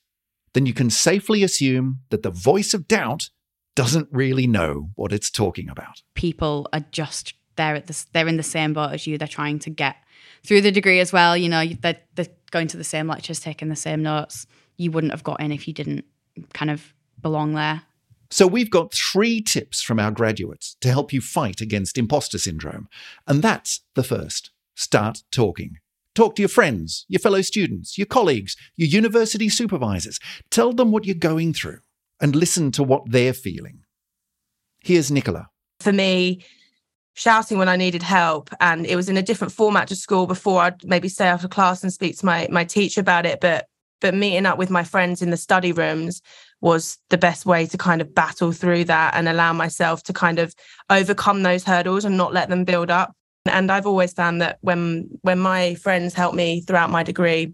then 0.53 0.65
you 0.65 0.73
can 0.73 0.89
safely 0.89 1.43
assume 1.43 1.99
that 2.09 2.23
the 2.23 2.31
voice 2.31 2.73
of 2.73 2.87
doubt 2.87 3.29
doesn't 3.75 4.07
really 4.11 4.47
know 4.47 4.89
what 4.95 5.11
it's 5.11 5.29
talking 5.29 5.69
about. 5.69 6.01
People 6.13 6.67
are 6.71 6.85
just 6.91 7.33
they're 7.57 7.75
at 7.75 7.87
this 7.87 8.05
they're 8.13 8.27
in 8.27 8.37
the 8.37 8.43
same 8.43 8.73
boat 8.73 8.93
as 8.93 9.05
you. 9.05 9.17
They're 9.17 9.27
trying 9.27 9.59
to 9.59 9.69
get 9.69 9.97
through 10.45 10.61
the 10.61 10.71
degree 10.71 11.01
as 11.01 11.11
well. 11.11 11.35
You 11.35 11.49
know, 11.49 11.65
they're, 11.65 11.97
they're 12.15 12.27
going 12.51 12.67
to 12.69 12.77
the 12.77 12.83
same 12.83 13.07
lectures, 13.07 13.39
taking 13.39 13.67
the 13.67 13.75
same 13.75 14.01
notes. 14.01 14.47
You 14.77 14.91
wouldn't 14.91 15.11
have 15.11 15.23
got 15.23 15.41
in 15.41 15.51
if 15.51 15.67
you 15.67 15.73
didn't 15.73 16.05
kind 16.53 16.71
of 16.71 16.93
belong 17.21 17.53
there. 17.53 17.81
So, 18.29 18.47
we've 18.47 18.69
got 18.69 18.93
three 18.93 19.41
tips 19.41 19.81
from 19.81 19.99
our 19.99 20.11
graduates 20.11 20.75
to 20.81 20.89
help 20.89 21.13
you 21.13 21.21
fight 21.21 21.61
against 21.61 21.97
imposter 21.97 22.37
syndrome. 22.37 22.87
And 23.27 23.41
that's 23.41 23.81
the 23.93 24.03
first 24.03 24.51
start 24.75 25.23
talking. 25.31 25.77
Talk 26.15 26.35
to 26.35 26.41
your 26.41 26.49
friends, 26.49 27.05
your 27.09 27.19
fellow 27.19 27.41
students, 27.41 27.97
your 27.97 28.07
colleagues, 28.07 28.55
your 28.77 28.87
university 28.87 29.49
supervisors. 29.49 30.19
Tell 30.49 30.71
them 30.71 30.91
what 30.91 31.05
you're 31.05 31.15
going 31.15 31.53
through 31.53 31.79
and 32.21 32.35
listen 32.35 32.71
to 32.71 32.83
what 32.83 33.03
they're 33.11 33.33
feeling. 33.33 33.83
Here's 34.81 35.11
Nicola. 35.11 35.49
For 35.81 35.91
me, 35.91 36.45
shouting 37.15 37.57
when 37.57 37.67
I 37.67 37.75
needed 37.75 38.03
help, 38.03 38.49
and 38.61 38.85
it 38.85 38.95
was 38.95 39.09
in 39.09 39.17
a 39.17 39.21
different 39.21 39.51
format 39.51 39.87
to 39.89 39.95
school 39.95 40.25
before 40.25 40.61
I'd 40.61 40.83
maybe 40.85 41.09
stay 41.09 41.25
after 41.25 41.47
class 41.47 41.83
and 41.83 41.91
speak 41.91 42.17
to 42.19 42.25
my 42.25 42.47
my 42.49 42.63
teacher 42.63 43.01
about 43.01 43.25
it. 43.25 43.41
But 43.41 43.67
but 43.99 44.13
meeting 44.13 44.45
up 44.45 44.57
with 44.57 44.69
my 44.69 44.83
friends 44.83 45.21
in 45.21 45.31
the 45.31 45.37
study 45.37 45.71
rooms 45.71 46.21
was 46.65 46.97
the 47.09 47.17
best 47.17 47.45
way 47.45 47.67
to 47.67 47.77
kind 47.77 48.01
of 48.01 48.15
battle 48.15 48.51
through 48.51 48.83
that 48.83 49.13
and 49.13 49.29
allow 49.29 49.53
myself 49.53 50.01
to 50.01 50.11
kind 50.11 50.39
of 50.39 50.55
overcome 50.89 51.43
those 51.43 51.63
hurdles 51.63 52.03
and 52.03 52.17
not 52.17 52.33
let 52.33 52.49
them 52.49 52.63
build 52.63 52.89
up. 52.89 53.15
And 53.45 53.71
I've 53.71 53.85
always 53.85 54.13
found 54.13 54.41
that 54.41 54.57
when 54.61 55.07
when 55.21 55.37
my 55.37 55.75
friends 55.75 56.15
helped 56.15 56.35
me 56.35 56.61
throughout 56.61 56.89
my 56.89 57.03
degree, 57.03 57.53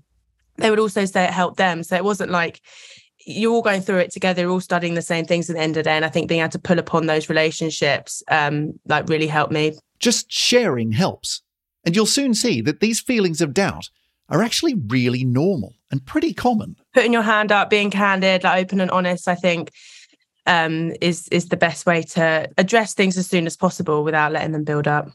they 0.55 0.69
would 0.69 0.79
also 0.79 1.03
say 1.03 1.25
it 1.25 1.31
helped 1.31 1.57
them. 1.57 1.83
So 1.83 1.97
it 1.97 2.05
wasn't 2.05 2.31
like 2.31 2.61
you're 3.25 3.51
all 3.51 3.61
going 3.61 3.81
through 3.81 3.97
it 3.97 4.11
together, 4.11 4.47
all 4.47 4.61
studying 4.61 4.93
the 4.93 5.01
same 5.01 5.25
things 5.25 5.49
at 5.49 5.57
the 5.57 5.61
end 5.61 5.75
of 5.75 5.83
the 5.83 5.89
day. 5.89 5.97
And 5.97 6.05
I 6.05 6.09
think 6.09 6.29
being 6.29 6.39
able 6.39 6.51
to 6.51 6.59
pull 6.59 6.79
upon 6.79 7.07
those 7.07 7.27
relationships 7.27 8.23
um, 8.29 8.79
like 8.87 9.09
really 9.09 9.27
helped 9.27 9.51
me. 9.51 9.73
Just 9.99 10.31
sharing 10.31 10.93
helps. 10.93 11.41
And 11.83 11.97
you'll 11.97 12.05
soon 12.05 12.33
see 12.33 12.61
that 12.61 12.79
these 12.79 13.01
feelings 13.01 13.41
of 13.41 13.53
doubt 13.53 13.89
are 14.29 14.41
actually 14.41 14.75
really 14.75 15.25
normal 15.25 15.73
and 15.91 16.05
pretty 16.05 16.33
common. 16.33 16.77
Putting 16.93 17.13
your 17.13 17.21
hand 17.21 17.51
up, 17.51 17.69
being 17.69 17.89
candid, 17.89 18.43
like 18.43 18.63
open 18.63 18.81
and 18.81 18.91
honest, 18.91 19.27
I 19.27 19.35
think 19.35 19.71
um, 20.45 20.93
is 21.01 21.27
is 21.29 21.49
the 21.49 21.57
best 21.57 21.85
way 21.85 22.01
to 22.01 22.49
address 22.57 22.93
things 22.93 23.17
as 23.17 23.27
soon 23.27 23.45
as 23.45 23.55
possible 23.55 24.03
without 24.03 24.31
letting 24.31 24.51
them 24.51 24.63
build 24.63 24.87
up. 24.87 25.09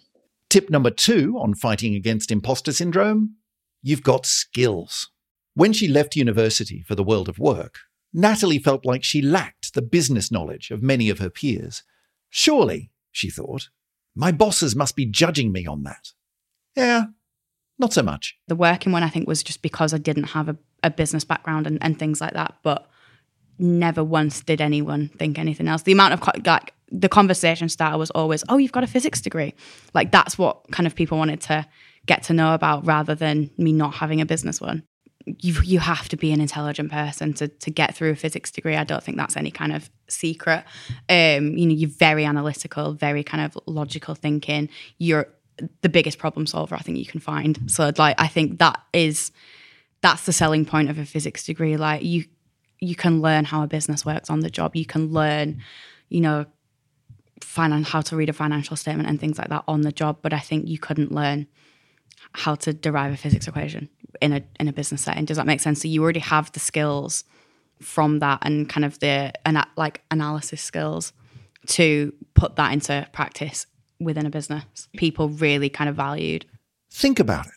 Tip 0.49 0.71
number 0.71 0.91
two 0.91 1.37
on 1.39 1.55
fighting 1.55 1.95
against 1.95 2.31
imposter 2.31 2.73
syndrome 2.73 3.37
you've 3.87 4.03
got 4.03 4.27
skills. 4.27 5.11
When 5.55 5.73
she 5.73 5.87
left 5.87 6.17
university 6.17 6.83
for 6.83 6.97
the 6.97 7.05
world 7.05 7.29
of 7.29 7.39
work, 7.39 7.79
Natalie 8.13 8.59
felt 8.59 8.85
like 8.85 9.05
she 9.05 9.23
lacked 9.23 9.75
the 9.75 9.83
business 9.83 10.33
knowledge 10.33 10.73
of 10.73 10.83
many 10.83 11.09
of 11.09 11.21
her 11.21 11.31
peers. 11.31 11.85
Surely, 12.29 12.91
she 13.13 13.31
thought, 13.31 13.69
my 14.17 14.33
bosses 14.33 14.75
must 14.75 14.97
be 14.97 15.07
judging 15.07 15.53
me 15.53 15.67
on 15.67 15.85
that. 15.85 16.09
Yeah, 16.75 17.05
not 17.79 17.93
so 17.93 18.03
much. 18.03 18.37
The 18.49 18.57
working 18.57 18.91
one, 18.91 19.05
I 19.05 19.09
think, 19.09 19.29
was 19.29 19.45
just 19.45 19.63
because 19.63 19.95
I 19.95 19.99
didn't 19.99 20.25
have 20.25 20.49
a, 20.49 20.57
a 20.87 20.91
business 20.91 21.25
background 21.25 21.67
and, 21.67 21.79
and 21.83 21.99
things 21.99 22.21
like 22.21 22.33
that. 22.33 22.55
But 22.63 22.89
never 23.59 24.05
once 24.05 24.43
did 24.43 24.61
anyone 24.61 25.09
think 25.09 25.39
anything 25.39 25.69
else. 25.69 25.83
The 25.83 25.93
amount 25.93 26.15
of 26.15 26.47
like 26.47 26.73
the 26.91 27.09
conversation 27.09 27.69
starter 27.69 27.99
was 27.99 28.11
always, 28.13 28.45
"Oh, 28.49 28.59
you've 28.59 28.73
got 28.73 28.85
a 28.85 28.87
physics 28.87 29.21
degree." 29.21 29.55
Like 29.95 30.13
that's 30.13 30.39
what 30.39 30.71
kind 30.71 30.87
of 30.87 30.95
people 30.95 31.19
wanted 31.19 31.41
to 31.43 31.67
get 32.07 32.23
to 32.25 32.33
know 32.33 32.55
about, 32.55 32.87
rather 32.87 33.15
than 33.15 33.51
me 33.59 33.73
not 33.73 33.95
having 33.95 34.21
a 34.21 34.27
business 34.27 34.61
one. 34.61 34.85
You 35.27 35.55
you 35.65 35.81
have 35.81 36.09
to 36.11 36.17
be 36.17 36.33
an 36.33 36.41
intelligent 36.41 36.93
person 36.93 37.33
to 37.35 37.49
to 37.49 37.71
get 37.71 37.95
through 37.95 38.11
a 38.11 38.17
physics 38.17 38.51
degree. 38.51 38.77
I 38.77 38.85
don't 38.85 39.03
think 39.03 39.17
that's 39.17 39.37
any 39.37 39.51
kind 39.51 39.73
of 39.73 39.91
secret. 40.09 40.65
Um, 41.09 41.57
you 41.57 41.67
know, 41.67 41.75
you're 41.75 41.91
very 41.91 42.25
analytical, 42.25 42.93
very 42.93 43.25
kind 43.25 43.45
of 43.45 43.59
logical 43.67 44.15
thinking. 44.15 44.69
You're 44.99 45.27
the 45.81 45.89
biggest 45.89 46.19
problem 46.19 46.47
solver 46.47 46.75
I 46.75 46.81
think 46.81 46.99
you 46.99 47.07
can 47.07 47.21
find. 47.21 47.71
So 47.71 47.91
like 47.97 48.21
I 48.21 48.29
think 48.29 48.59
that 48.59 48.81
is 48.93 49.33
that's 50.03 50.27
the 50.27 50.33
selling 50.33 50.65
point 50.65 50.91
of 50.91 50.99
a 50.99 51.05
physics 51.05 51.45
degree. 51.45 51.77
Like 51.77 52.03
you 52.03 52.25
you 52.81 52.95
can 52.95 53.23
learn 53.23 53.45
how 53.45 53.63
a 53.63 53.67
business 53.67 54.05
works 54.05 54.31
on 54.31 54.41
the 54.41 54.51
job. 54.51 54.77
You 54.77 54.85
can 54.85 55.13
learn, 55.13 55.63
you 56.09 56.21
know, 56.21 56.47
finan- 57.41 57.87
how 57.87 58.03
to 58.03 58.17
read 58.17 58.29
a 58.29 58.35
financial 58.35 58.77
statement 58.77 59.09
and 59.09 59.19
things 59.19 59.39
like 59.39 59.49
that 59.49 59.65
on 59.67 59.81
the 59.81 59.93
job. 59.93 60.19
But 60.23 60.33
I 60.33 60.39
think 60.39 60.69
you 60.69 60.79
couldn't 60.79 61.13
learn 61.13 61.47
how 62.33 62.55
to 62.57 62.73
derive 62.73 63.13
a 63.13 63.17
physics 63.17 63.49
equation 63.49 63.89
in 64.21 64.33
a 64.33 64.43
in 64.61 64.69
a 64.69 64.73
business 64.73 65.03
setting. 65.03 65.25
Does 65.25 65.37
that 65.37 65.47
make 65.47 65.61
sense? 65.61 65.83
So 65.83 65.89
you 65.89 66.03
already 66.03 66.21
have 66.21 66.53
the 66.53 66.61
skills 66.61 67.25
from 67.81 68.21
that 68.21 68.39
and 68.43 68.69
kind 68.69 68.85
of 68.85 68.99
the 69.01 69.33
and 69.45 69.65
like 69.77 70.03
analysis 70.11 70.61
skills 70.61 71.13
to 71.67 72.13
put 72.35 72.57
that 72.57 72.73
into 72.73 73.07
practice 73.13 73.67
within 74.01 74.27
a 74.27 74.31
business. 74.31 74.89
People 74.97 75.29
really 75.29 75.69
kind 75.69 75.89
of 75.89 75.97
valued. 75.97 76.47
Think 76.91 77.19
about 77.19 77.47
it. 77.47 77.53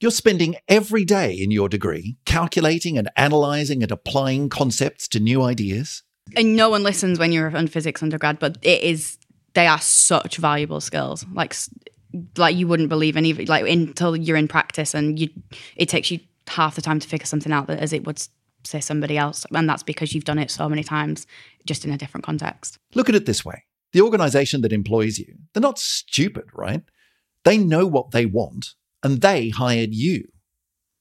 You're 0.00 0.12
spending 0.12 0.54
every 0.68 1.04
day 1.04 1.32
in 1.32 1.50
your 1.50 1.68
degree 1.68 2.18
calculating 2.24 2.96
and 2.96 3.10
analysing 3.16 3.82
and 3.82 3.90
applying 3.90 4.48
concepts 4.48 5.08
to 5.08 5.20
new 5.20 5.42
ideas. 5.42 6.04
And 6.36 6.54
no 6.54 6.70
one 6.70 6.84
listens 6.84 7.18
when 7.18 7.32
you're 7.32 7.48
in 7.48 7.66
physics 7.66 8.00
undergrad, 8.02 8.38
but 8.38 8.58
it 8.62 8.82
is 8.82 9.18
they 9.54 9.66
are 9.66 9.80
such 9.80 10.36
valuable 10.36 10.80
skills. 10.80 11.26
Like 11.32 11.56
like 12.36 12.54
you 12.54 12.68
wouldn't 12.68 12.88
believe 12.88 13.16
any. 13.16 13.32
Like 13.32 13.66
until 13.66 14.14
you're 14.14 14.36
in 14.36 14.46
practice 14.46 14.94
and 14.94 15.18
you 15.18 15.30
it 15.74 15.88
takes 15.88 16.12
you 16.12 16.20
half 16.46 16.76
the 16.76 16.82
time 16.82 17.00
to 17.00 17.08
figure 17.08 17.26
something 17.26 17.52
out 17.52 17.68
as 17.68 17.92
it 17.92 18.04
would 18.04 18.22
say 18.64 18.80
somebody 18.80 19.18
else. 19.18 19.46
And 19.52 19.68
that's 19.68 19.82
because 19.82 20.14
you've 20.14 20.24
done 20.24 20.38
it 20.38 20.52
so 20.52 20.68
many 20.68 20.84
times 20.84 21.26
just 21.66 21.84
in 21.84 21.90
a 21.90 21.98
different 21.98 22.24
context. 22.24 22.78
Look 22.94 23.08
at 23.08 23.16
it 23.16 23.26
this 23.26 23.44
way. 23.44 23.64
The 23.92 24.02
organization 24.02 24.60
that 24.60 24.72
employs 24.72 25.18
you, 25.18 25.34
they're 25.52 25.60
not 25.60 25.78
stupid, 25.78 26.44
right? 26.52 26.82
They 27.44 27.58
know 27.58 27.86
what 27.86 28.12
they 28.12 28.26
want 28.26 28.74
and 29.02 29.20
they 29.20 29.50
hired 29.50 29.94
you. 29.94 30.28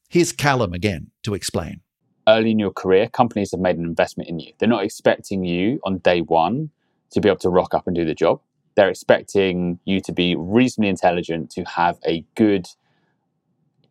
Here's 0.10 0.32
Callum 0.32 0.74
again 0.74 1.12
to 1.24 1.34
explain. 1.34 1.82
Early 2.28 2.52
in 2.52 2.60
your 2.60 2.72
career, 2.72 3.08
companies 3.08 3.52
have 3.52 3.60
made 3.60 3.78
an 3.78 3.86
investment 3.86 4.30
in 4.30 4.40
you. 4.40 4.54
They're 4.58 4.70
not 4.70 4.84
expecting 4.84 5.44
you 5.44 5.80
on 5.84 6.00
day 6.00 6.22
one 6.22 6.72
to 7.12 7.22
be 7.22 7.30
able 7.30 7.40
to 7.40 7.50
rock 7.50 7.74
up 7.74 7.88
and 7.88 7.96
do 7.96 8.06
the 8.06 8.14
job. 8.14 8.42
They're 8.76 8.90
expecting 8.90 9.80
you 9.86 10.02
to 10.02 10.12
be 10.12 10.36
reasonably 10.36 10.90
intelligent, 10.90 11.50
to 11.52 11.64
have 11.64 11.98
a 12.06 12.26
good 12.36 12.68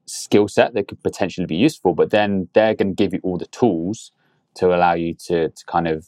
skill 0.07 0.49
set 0.49 0.75
that 0.75 0.89
could 0.89 1.03
potentially 1.03 1.47
be 1.47 1.57
useful, 1.57 1.95
but 1.95 2.11
then 2.11 2.49
they're 2.53 2.75
going 2.75 2.95
to 2.95 3.03
give 3.03 3.13
you 3.13 3.21
all 3.23 3.37
the 3.37 3.47
tools 3.47 4.13
to 4.55 4.75
allow 4.75 4.95
you 4.95 5.15
to, 5.15 5.49
to 5.49 5.65
kind 5.67 5.89
of 5.89 6.07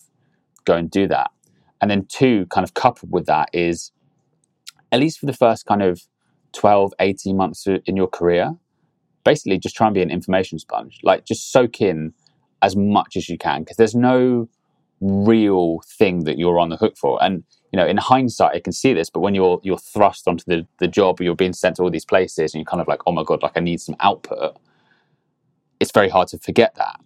go 0.65 0.75
and 0.75 0.91
do 0.91 1.09
that. 1.09 1.31
And 1.81 1.91
then, 1.91 2.07
two, 2.07 2.47
kind 2.47 2.65
of 2.65 2.75
coupled 2.75 3.13
with 3.13 3.27
that 3.27 3.51
is 3.53 3.93
at 4.91 5.01
least 5.01 5.19
for 5.19 5.27
the 5.27 5.33
first 5.33 5.67
kind 5.67 5.83
of 5.83 6.03
12, 6.53 6.93
18 7.01 7.37
months 7.37 7.67
in 7.67 7.97
your 7.97 8.09
career, 8.09 8.55
basically 9.25 9.59
just 9.59 9.77
try 9.77 9.87
and 9.87 9.95
be 9.95 10.03
an 10.03 10.11
information 10.11 10.59
sponge. 10.59 11.01
Like 11.03 11.25
just 11.25 11.53
soak 11.53 11.81
in 11.81 12.15
as 12.63 12.77
much 12.77 13.17
as 13.17 13.29
you 13.29 13.39
can 13.39 13.63
because 13.63 13.77
there's 13.77 13.95
no 13.95 14.49
real 15.01 15.81
thing 15.87 16.25
that 16.25 16.39
you're 16.39 16.59
on 16.59 16.71
the 16.71 16.77
hook 16.77 16.97
for. 16.97 17.23
And 17.23 17.45
you 17.73 17.77
know, 17.77 17.87
in 17.87 17.99
hindsight, 17.99 18.55
I 18.55 18.61
can 18.61 18.73
see 18.73 18.95
this, 18.95 19.11
but 19.11 19.21
when 19.21 19.35
you're 19.35 19.61
you're 19.63 19.79
thrust 19.79 20.27
onto 20.27 20.45
the, 20.47 20.67
the 20.79 20.89
job, 20.89 21.21
you're 21.21 21.35
being 21.35 21.53
sent 21.53 21.77
to 21.77 21.83
all 21.83 21.91
these 21.91 22.05
places, 22.05 22.55
and 22.55 22.61
you're 22.61 22.71
kind 22.71 22.81
of 22.81 22.89
like, 22.89 23.01
oh 23.07 23.13
my 23.13 23.23
god, 23.23 23.43
like 23.43 23.57
I 23.57 23.61
need 23.61 23.81
some 23.81 23.97
output. 24.01 24.57
It's 25.79 25.93
very 25.93 26.09
hard 26.09 26.29
to 26.29 26.39
forget 26.39 26.75
that. 26.77 26.99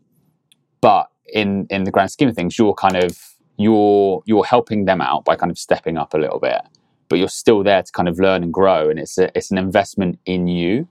But 0.81 1.09
in 1.33 1.67
in 1.69 1.85
the 1.85 1.91
grand 1.91 2.13
scheme 2.13 2.29
of 2.29 2.37
things, 2.37 2.57
you're 2.59 2.75
kind 2.75 2.97
of 2.97 3.19
you're 3.57 4.23
you're 4.25 4.45
helping 4.45 4.85
them 4.85 5.01
out 5.01 5.25
by 5.25 5.35
kind 5.35 5.51
of 5.51 5.59
stepping 5.59 5.99
up 5.99 6.15
a 6.15 6.19
little 6.19 6.39
bit 6.39 6.63
but 7.09 7.19
you're 7.19 7.29
still 7.29 7.63
there 7.63 7.83
to 7.83 7.93
kind 7.93 8.09
of 8.09 8.19
learn 8.19 8.43
and 8.43 8.53
grow 8.53 8.89
and 8.89 8.99
it's 8.99 9.19
a, 9.19 9.37
it's 9.37 9.51
an 9.51 9.59
investment 9.59 10.19
in 10.25 10.49
you 10.49 10.89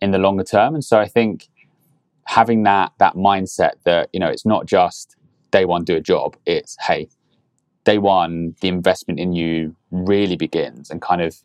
in 0.00 0.10
the 0.10 0.18
longer 0.18 0.44
term. 0.44 0.74
And 0.74 0.84
so 0.84 0.98
i 0.98 1.06
think 1.06 1.48
having 2.26 2.62
that 2.62 2.92
that 2.98 3.14
mindset 3.14 3.72
that 3.84 4.08
you 4.12 4.20
know 4.20 4.28
it's 4.28 4.46
not 4.46 4.66
just 4.66 5.16
day 5.50 5.64
one 5.64 5.84
do 5.84 5.96
a 5.96 6.00
job 6.00 6.36
it's 6.46 6.76
hey 6.86 7.08
day 7.84 7.98
one 7.98 8.54
the 8.60 8.68
investment 8.68 9.18
in 9.18 9.32
you 9.32 9.74
really 9.90 10.36
begins 10.36 10.88
and 10.90 11.02
kind 11.02 11.20
of 11.20 11.42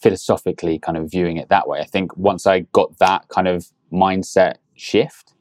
philosophically 0.00 0.78
kind 0.78 0.96
of 0.98 1.10
viewing 1.10 1.36
it 1.36 1.48
that 1.48 1.68
way. 1.68 1.80
I 1.80 1.84
think 1.84 2.16
once 2.16 2.46
i 2.46 2.60
got 2.72 2.98
that 2.98 3.28
kind 3.28 3.48
of 3.48 3.66
mindset 3.92 4.56
shift 4.74 5.32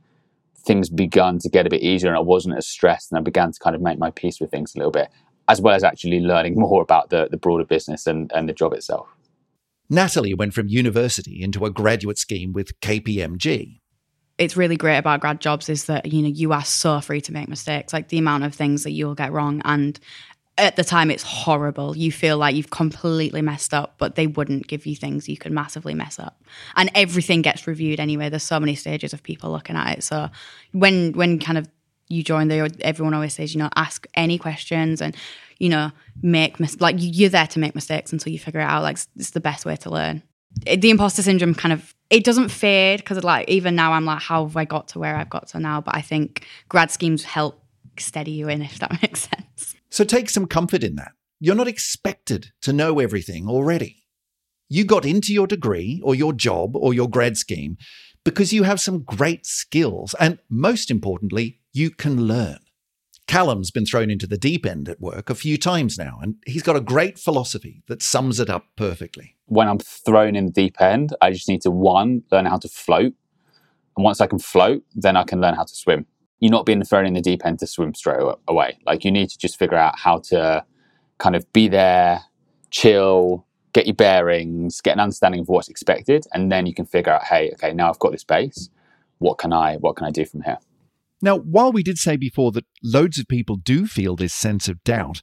things 0.65 0.89
began 0.89 1.37
to 1.39 1.49
get 1.49 1.67
a 1.67 1.69
bit 1.69 1.81
easier 1.81 2.09
and 2.09 2.17
I 2.17 2.21
wasn't 2.21 2.57
as 2.57 2.67
stressed 2.67 3.11
and 3.11 3.19
I 3.19 3.21
began 3.21 3.51
to 3.51 3.59
kind 3.59 3.75
of 3.75 3.81
make 3.81 3.99
my 3.99 4.11
peace 4.11 4.41
with 4.41 4.49
things 4.49 4.73
a 4.75 4.79
little 4.79 4.91
bit, 4.91 5.09
as 5.47 5.61
well 5.61 5.75
as 5.75 5.83
actually 5.83 6.19
learning 6.19 6.55
more 6.55 6.81
about 6.81 7.09
the, 7.09 7.27
the 7.29 7.37
broader 7.37 7.65
business 7.65 8.07
and, 8.07 8.31
and 8.33 8.49
the 8.49 8.53
job 8.53 8.73
itself. 8.73 9.07
Natalie 9.89 10.33
went 10.33 10.53
from 10.53 10.67
university 10.67 11.43
into 11.43 11.65
a 11.65 11.69
graduate 11.69 12.17
scheme 12.17 12.53
with 12.53 12.79
KPMG. 12.81 13.79
It's 14.37 14.57
really 14.57 14.75
great 14.75 14.97
about 14.97 15.21
grad 15.21 15.39
jobs 15.39 15.69
is 15.69 15.85
that 15.85 16.11
you 16.11 16.21
know 16.21 16.27
you 16.27 16.51
are 16.51 16.65
so 16.65 16.99
free 16.99 17.21
to 17.21 17.31
make 17.31 17.47
mistakes. 17.47 17.93
Like 17.93 18.09
the 18.09 18.17
amount 18.17 18.43
of 18.43 18.53
things 18.53 18.83
that 18.83 18.91
you'll 18.91 19.15
get 19.15 19.31
wrong, 19.31 19.61
and 19.63 19.97
at 20.57 20.75
the 20.75 20.83
time 20.83 21.11
it's 21.11 21.23
horrible. 21.23 21.95
You 21.95 22.11
feel 22.11 22.37
like 22.37 22.55
you've 22.55 22.69
completely 22.69 23.41
messed 23.41 23.73
up, 23.73 23.95
but 23.97 24.15
they 24.15 24.27
wouldn't 24.27 24.67
give 24.67 24.85
you 24.85 24.95
things 24.95 25.29
you 25.29 25.37
could 25.37 25.51
massively 25.51 25.93
mess 25.93 26.19
up. 26.19 26.41
And 26.75 26.89
everything 26.95 27.41
gets 27.41 27.67
reviewed 27.67 27.99
anyway. 27.99 28.29
There's 28.29 28.43
so 28.43 28.59
many 28.59 28.75
stages 28.75 29.13
of 29.13 29.23
people 29.23 29.51
looking 29.51 29.75
at 29.75 29.99
it. 29.99 30.03
So 30.03 30.29
when 30.71 31.13
when 31.13 31.39
kind 31.39 31.57
of 31.57 31.67
you 32.07 32.23
join 32.23 32.47
there, 32.47 32.67
everyone 32.81 33.13
always 33.13 33.33
says, 33.33 33.53
you 33.53 33.59
know, 33.59 33.69
ask 33.75 34.05
any 34.13 34.37
questions 34.37 35.01
and, 35.01 35.15
you 35.59 35.69
know, 35.69 35.91
make 36.21 36.59
mis- 36.59 36.79
like 36.79 37.01
you- 37.01 37.09
you're 37.11 37.29
there 37.29 37.47
to 37.47 37.59
make 37.59 37.73
mistakes 37.75 38.11
until 38.13 38.31
you 38.31 38.39
figure 38.39 38.59
it 38.61 38.63
out. 38.65 38.83
Like 38.83 38.97
it's 39.15 39.31
the 39.31 39.39
best 39.39 39.65
way 39.65 39.75
to 39.77 39.89
learn. 39.89 40.21
It- 40.65 40.81
the 40.81 40.89
imposter 40.91 41.21
syndrome 41.21 41.55
kind 41.55 41.73
of 41.73 41.93
it 42.11 42.23
doesn't 42.23 42.49
fade 42.49 42.99
because 42.99 43.23
like 43.23 43.49
even 43.49 43.75
now 43.75 43.93
I'm 43.93 44.05
like, 44.05 44.21
how 44.21 44.45
have 44.45 44.55
I 44.55 44.65
got 44.65 44.87
to 44.89 44.99
where 44.99 45.15
I've 45.15 45.29
got 45.29 45.47
to 45.49 45.59
now? 45.59 45.81
But 45.81 45.95
I 45.95 46.01
think 46.01 46.45
grad 46.69 46.91
schemes 46.91 47.23
help 47.23 47.63
steady 47.97 48.31
you 48.31 48.47
in, 48.49 48.61
if 48.69 48.77
that 48.79 49.01
makes 49.01 49.27
sense. 49.27 49.75
So 49.89 50.03
take 50.03 50.29
some 50.29 50.45
comfort 50.45 50.83
in 50.83 50.95
that. 50.97 51.13
You're 51.39 51.55
not 51.55 51.67
expected 51.67 52.51
to 52.61 52.71
know 52.73 52.99
everything 52.99 53.47
already. 53.49 54.03
You 54.69 54.83
got 54.85 55.05
into 55.05 55.33
your 55.33 55.47
degree 55.47 56.01
or 56.03 56.13
your 56.15 56.33
job 56.33 56.75
or 56.75 56.93
your 56.93 57.09
grad 57.09 57.37
scheme 57.37 57.77
because 58.23 58.53
you 58.53 58.63
have 58.63 58.79
some 58.79 58.99
great 59.03 59.45
skills 59.45 60.15
and, 60.19 60.39
most 60.49 60.89
importantly, 60.91 61.59
you 61.75 61.89
can 61.89 62.25
learn. 62.25 62.59
Callum's 63.27 63.69
been 63.69 63.85
thrown 63.85 64.09
into 64.09 64.27
the 64.27 64.37
deep 64.37 64.65
end 64.65 64.87
at 64.87 65.01
work 65.01 65.29
a 65.29 65.35
few 65.35 65.57
times 65.57 65.97
now, 65.97 66.19
and 66.21 66.35
he's 66.45 66.63
got 66.63 66.77
a 66.77 66.81
great 66.81 67.19
philosophy 67.19 67.83
that 67.87 68.01
sums 68.01 68.39
it 68.39 68.49
up 68.49 68.67
perfectly. 68.77 69.35
When 69.47 69.67
I'm 69.67 69.79
thrown 69.79 70.37
in 70.37 70.45
the 70.45 70.51
deep 70.51 70.79
end, 70.79 71.13
I 71.21 71.31
just 71.31 71.49
need 71.49 71.61
to 71.63 71.71
one 71.71 72.23
learn 72.31 72.45
how 72.45 72.57
to 72.59 72.69
float, 72.69 73.13
and 73.97 74.05
once 74.05 74.21
I 74.21 74.27
can 74.27 74.39
float, 74.39 74.83
then 74.93 75.17
I 75.17 75.23
can 75.23 75.41
learn 75.41 75.55
how 75.55 75.65
to 75.65 75.75
swim. 75.75 76.05
You're 76.39 76.51
not 76.51 76.65
being 76.65 76.81
thrown 76.83 77.05
in 77.05 77.13
the 77.13 77.21
deep 77.21 77.45
end 77.45 77.59
to 77.59 77.67
swim 77.67 77.93
straight 77.93 78.21
away. 78.47 78.77
Like 78.85 79.03
you 79.03 79.11
need 79.11 79.29
to 79.31 79.37
just 79.37 79.59
figure 79.59 79.77
out 79.77 79.99
how 79.99 80.19
to 80.29 80.63
kind 81.17 81.35
of 81.35 81.51
be 81.51 81.67
there, 81.67 82.21
chill, 82.71 83.45
get 83.73 83.85
your 83.85 83.95
bearings, 83.95 84.79
get 84.79 84.93
an 84.93 85.01
understanding 85.01 85.41
of 85.41 85.49
what's 85.49 85.67
expected, 85.67 86.25
and 86.33 86.51
then 86.51 86.67
you 86.67 86.73
can 86.73 86.85
figure 86.85 87.11
out, 87.11 87.25
hey, 87.25 87.51
okay, 87.53 87.73
now 87.73 87.89
I've 87.89 87.99
got 87.99 88.13
this 88.13 88.23
base. 88.23 88.69
What 89.17 89.39
can 89.39 89.51
I 89.51 89.75
what 89.75 89.97
can 89.97 90.07
I 90.07 90.11
do 90.11 90.23
from 90.23 90.41
here? 90.43 90.59
Now, 91.21 91.37
while 91.37 91.71
we 91.71 91.83
did 91.83 91.97
say 91.97 92.17
before 92.17 92.51
that 92.51 92.65
loads 92.83 93.19
of 93.19 93.27
people 93.27 93.55
do 93.55 93.87
feel 93.87 94.15
this 94.15 94.33
sense 94.33 94.67
of 94.67 94.83
doubt, 94.83 95.21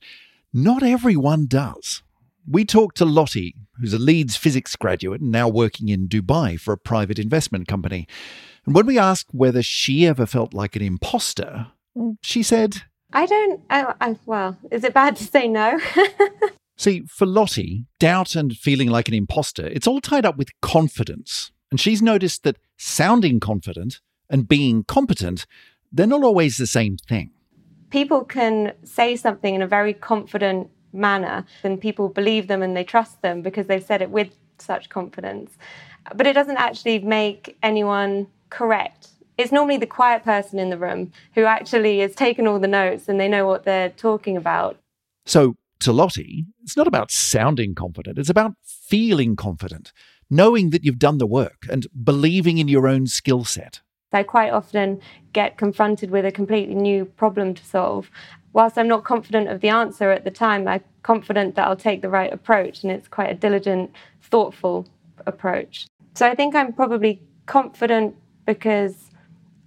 not 0.52 0.82
everyone 0.82 1.46
does. 1.46 2.02
We 2.48 2.64
talked 2.64 2.96
to 2.96 3.04
Lottie, 3.04 3.54
who's 3.80 3.94
a 3.94 3.98
Leeds 3.98 4.36
physics 4.36 4.74
graduate 4.74 5.20
and 5.20 5.30
now 5.30 5.48
working 5.48 5.88
in 5.88 6.08
Dubai 6.08 6.58
for 6.58 6.72
a 6.72 6.78
private 6.78 7.18
investment 7.18 7.68
company. 7.68 8.08
And 8.66 8.74
when 8.74 8.86
we 8.86 8.98
asked 8.98 9.28
whether 9.32 9.62
she 9.62 10.06
ever 10.06 10.26
felt 10.26 10.52
like 10.52 10.76
an 10.76 10.82
imposter, 10.82 11.68
she 12.22 12.42
said, 12.42 12.82
I 13.12 13.26
don't. 13.26 13.60
I, 13.70 13.94
I, 14.00 14.16
well, 14.24 14.56
is 14.70 14.84
it 14.84 14.94
bad 14.94 15.16
to 15.16 15.24
say 15.24 15.46
no? 15.46 15.78
See, 16.76 17.02
for 17.06 17.26
Lottie, 17.26 17.86
doubt 18.00 18.34
and 18.34 18.56
feeling 18.56 18.88
like 18.88 19.08
an 19.08 19.14
imposter, 19.14 19.66
it's 19.66 19.86
all 19.86 20.00
tied 20.00 20.26
up 20.26 20.36
with 20.36 20.58
confidence. 20.60 21.52
And 21.70 21.80
she's 21.80 22.02
noticed 22.02 22.42
that 22.42 22.58
sounding 22.76 23.40
confident 23.40 24.00
and 24.28 24.48
being 24.48 24.84
competent, 24.84 25.46
they're 25.92 26.06
not 26.06 26.24
always 26.24 26.56
the 26.56 26.66
same 26.66 26.96
thing. 26.96 27.30
people 27.90 28.24
can 28.24 28.72
say 28.84 29.14
something 29.16 29.54
in 29.54 29.62
a 29.62 29.66
very 29.66 29.92
confident 29.92 30.70
manner 30.92 31.44
and 31.62 31.80
people 31.80 32.08
believe 32.08 32.48
them 32.48 32.62
and 32.62 32.76
they 32.76 32.84
trust 32.84 33.20
them 33.22 33.42
because 33.42 33.66
they've 33.66 33.84
said 33.84 34.02
it 34.02 34.10
with 34.10 34.30
such 34.58 34.88
confidence. 34.88 35.52
But 36.14 36.26
it 36.26 36.32
doesn't 36.32 36.56
actually 36.56 36.98
make 37.00 37.56
anyone 37.62 38.26
correct. 38.50 39.08
It's 39.38 39.52
normally 39.52 39.78
the 39.78 39.86
quiet 39.86 40.24
person 40.24 40.58
in 40.58 40.70
the 40.70 40.78
room 40.78 41.12
who 41.34 41.44
actually 41.44 42.00
has 42.00 42.14
taken 42.14 42.46
all 42.46 42.58
the 42.58 42.68
notes 42.68 43.08
and 43.08 43.20
they 43.20 43.28
know 43.28 43.46
what 43.46 43.64
they're 43.64 43.90
talking 43.90 44.36
about. 44.36 44.78
So, 45.26 45.56
to 45.80 45.92
Lottie, 45.92 46.46
it's 46.62 46.76
not 46.76 46.86
about 46.86 47.10
sounding 47.10 47.74
confident, 47.74 48.18
it's 48.18 48.30
about 48.30 48.54
feeling 48.62 49.34
confident, 49.36 49.92
knowing 50.30 50.70
that 50.70 50.84
you've 50.84 50.98
done 50.98 51.18
the 51.18 51.26
work 51.26 51.66
and 51.68 51.86
believing 52.04 52.58
in 52.58 52.68
your 52.68 52.86
own 52.86 53.06
skill 53.06 53.44
set. 53.44 53.80
I 54.14 54.22
quite 54.22 54.50
often 54.50 55.00
get 55.32 55.56
confronted 55.56 56.10
with 56.10 56.24
a 56.24 56.32
completely 56.32 56.74
new 56.74 57.04
problem 57.04 57.54
to 57.54 57.64
solve. 57.64 58.10
Whilst 58.52 58.76
I'm 58.76 58.88
not 58.88 59.04
confident 59.04 59.48
of 59.48 59.60
the 59.60 59.68
answer 59.68 60.10
at 60.10 60.24
the 60.24 60.30
time, 60.30 60.68
I'm 60.68 60.82
confident 61.02 61.54
that 61.54 61.66
I'll 61.66 61.76
take 61.76 62.02
the 62.02 62.08
right 62.08 62.32
approach, 62.32 62.82
and 62.82 62.92
it's 62.92 63.08
quite 63.08 63.30
a 63.30 63.34
diligent, 63.34 63.90
thoughtful 64.22 64.86
approach. 65.26 65.86
So 66.14 66.26
I 66.26 66.34
think 66.34 66.54
I'm 66.54 66.72
probably 66.72 67.22
confident 67.46 68.14
because 68.46 69.10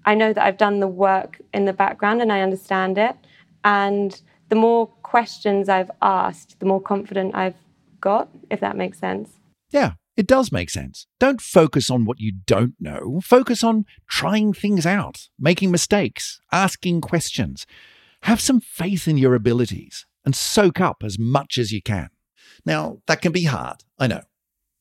I 0.06 0.14
know 0.14 0.34
that 0.34 0.44
I've 0.44 0.58
done 0.58 0.80
the 0.80 0.88
work 0.88 1.42
in 1.54 1.66
the 1.66 1.74
background 1.74 2.22
and 2.22 2.32
I 2.32 2.42
understand 2.42 2.98
it. 2.98 3.16
And 3.64 4.22
the 4.50 4.56
more 4.56 4.88
questions 4.88 5.70
I've 5.70 5.90
asked, 6.02 6.60
the 6.60 6.66
more 6.68 6.82
confident 6.82 7.36
I've 7.36 7.56
got, 8.00 8.30
if 8.52 8.60
that 8.60 8.78
makes 8.78 9.00
sense. 9.00 9.40
Yeah, 9.72 9.94
it 10.18 10.28
does 10.28 10.52
make 10.52 10.70
sense. 10.70 11.08
Don't 11.20 11.42
focus 11.42 11.90
on 11.90 12.06
what 12.06 12.20
you 12.20 12.32
don't 12.32 12.76
know. 12.80 13.20
Focus 13.24 13.64
on 13.64 13.86
trying 14.08 14.54
things 14.54 14.86
out, 14.86 15.28
making 15.38 15.72
mistakes, 15.72 16.40
asking 16.52 17.02
questions. 17.02 17.66
Have 18.22 18.40
some 18.40 18.62
faith 18.62 19.08
in 19.08 19.18
your 19.18 19.36
abilities 19.36 20.06
and 20.24 20.36
soak 20.36 20.80
up 20.80 21.04
as 21.04 21.20
much 21.20 21.58
as 21.58 21.72
you 21.72 21.82
can. 21.82 22.10
Now, 22.66 23.00
that 23.08 23.22
can 23.22 23.32
be 23.32 23.44
hard, 23.44 23.84
I 24.00 24.08
know. 24.08 24.22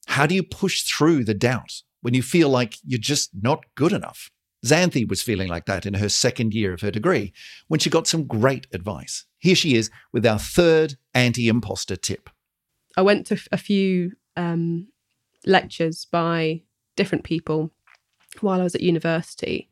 How 0.07 0.27
do 0.27 0.35
you 0.35 0.43
push 0.43 0.83
through 0.83 1.25
the 1.25 1.35
doubt 1.35 1.83
when 2.01 2.15
you 2.15 2.23
feel 2.23 2.49
like 2.49 2.77
you're 2.85 2.99
just 2.99 3.31
not 3.35 3.65
good 3.75 3.93
enough? 3.93 4.31
Xanthi 4.65 5.09
was 5.09 5.23
feeling 5.23 5.49
like 5.49 5.67
that 5.67 5.85
in 5.85 5.95
her 5.95 6.09
second 6.09 6.55
year 6.55 6.73
of 6.73 6.81
her 6.81 6.91
degree 6.91 7.33
when 7.69 7.81
she 7.81 7.91
got 7.91 8.07
some 8.07 8.25
great 8.27 8.67
advice. 8.73 9.27
Here 9.39 9.55
she 9.55 9.75
is 9.75 9.91
with 10.13 10.25
our 10.25 10.39
third 10.39 10.95
anti 11.13 11.49
imposter 11.49 11.97
tip. 11.97 12.31
I 12.97 13.03
went 13.03 13.27
to 13.27 13.39
a 13.53 13.59
few 13.59 14.13
um, 14.37 14.89
lectures 15.47 16.07
by 16.11 16.63
different 16.97 17.25
people 17.25 17.71
while 18.41 18.61
I 18.61 18.65
was 18.65 18.75
at 18.75 18.81
university. 18.81 19.69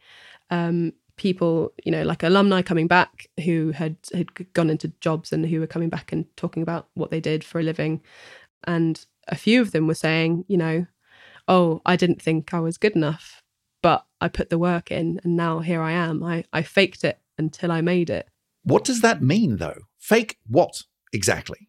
Um, 0.51 0.93
people, 1.17 1.73
you 1.85 1.93
know, 1.93 2.03
like 2.03 2.23
alumni 2.23 2.63
coming 2.63 2.87
back 2.87 3.27
who 3.45 3.71
had 3.73 3.97
had 4.15 4.53
gone 4.55 4.71
into 4.71 4.93
jobs 5.01 5.33
and 5.33 5.47
who 5.47 5.61
were 5.61 5.67
coming 5.67 5.89
back 5.89 6.13
and 6.13 6.25
talking 6.37 6.63
about 6.63 6.89
what 6.95 7.11
they 7.11 7.21
did 7.21 7.45
for 7.45 7.61
a 7.61 7.63
living, 7.63 8.01
and 8.65 9.05
a 9.29 9.37
few 9.37 9.61
of 9.61 9.73
them 9.73 9.87
were 9.87 9.95
saying, 9.95 10.45
you 10.49 10.57
know, 10.57 10.87
oh, 11.49 11.81
I 11.87 11.97
didn't 11.97 12.23
think 12.23 12.53
I 12.53 12.61
was 12.61 12.79
good 12.79 12.97
enough, 12.97 13.43
but 13.83 14.05
I 14.21 14.29
put 14.29 14.51
the 14.51 14.59
work 14.59 14.91
in, 14.91 15.21
and 15.25 15.37
now 15.37 15.61
here 15.61 15.83
I 15.83 15.93
am. 15.93 16.23
I 16.23 16.45
I 16.53 16.63
faked 16.63 17.05
it 17.05 17.19
until 17.39 17.71
I 17.71 17.81
made 17.81 18.11
it. 18.11 18.29
What 18.65 18.85
does 18.85 19.01
that 19.01 19.23
mean, 19.23 19.57
though? 19.57 19.83
Fake 19.99 20.39
what 20.47 20.83
exactly? 21.13 21.69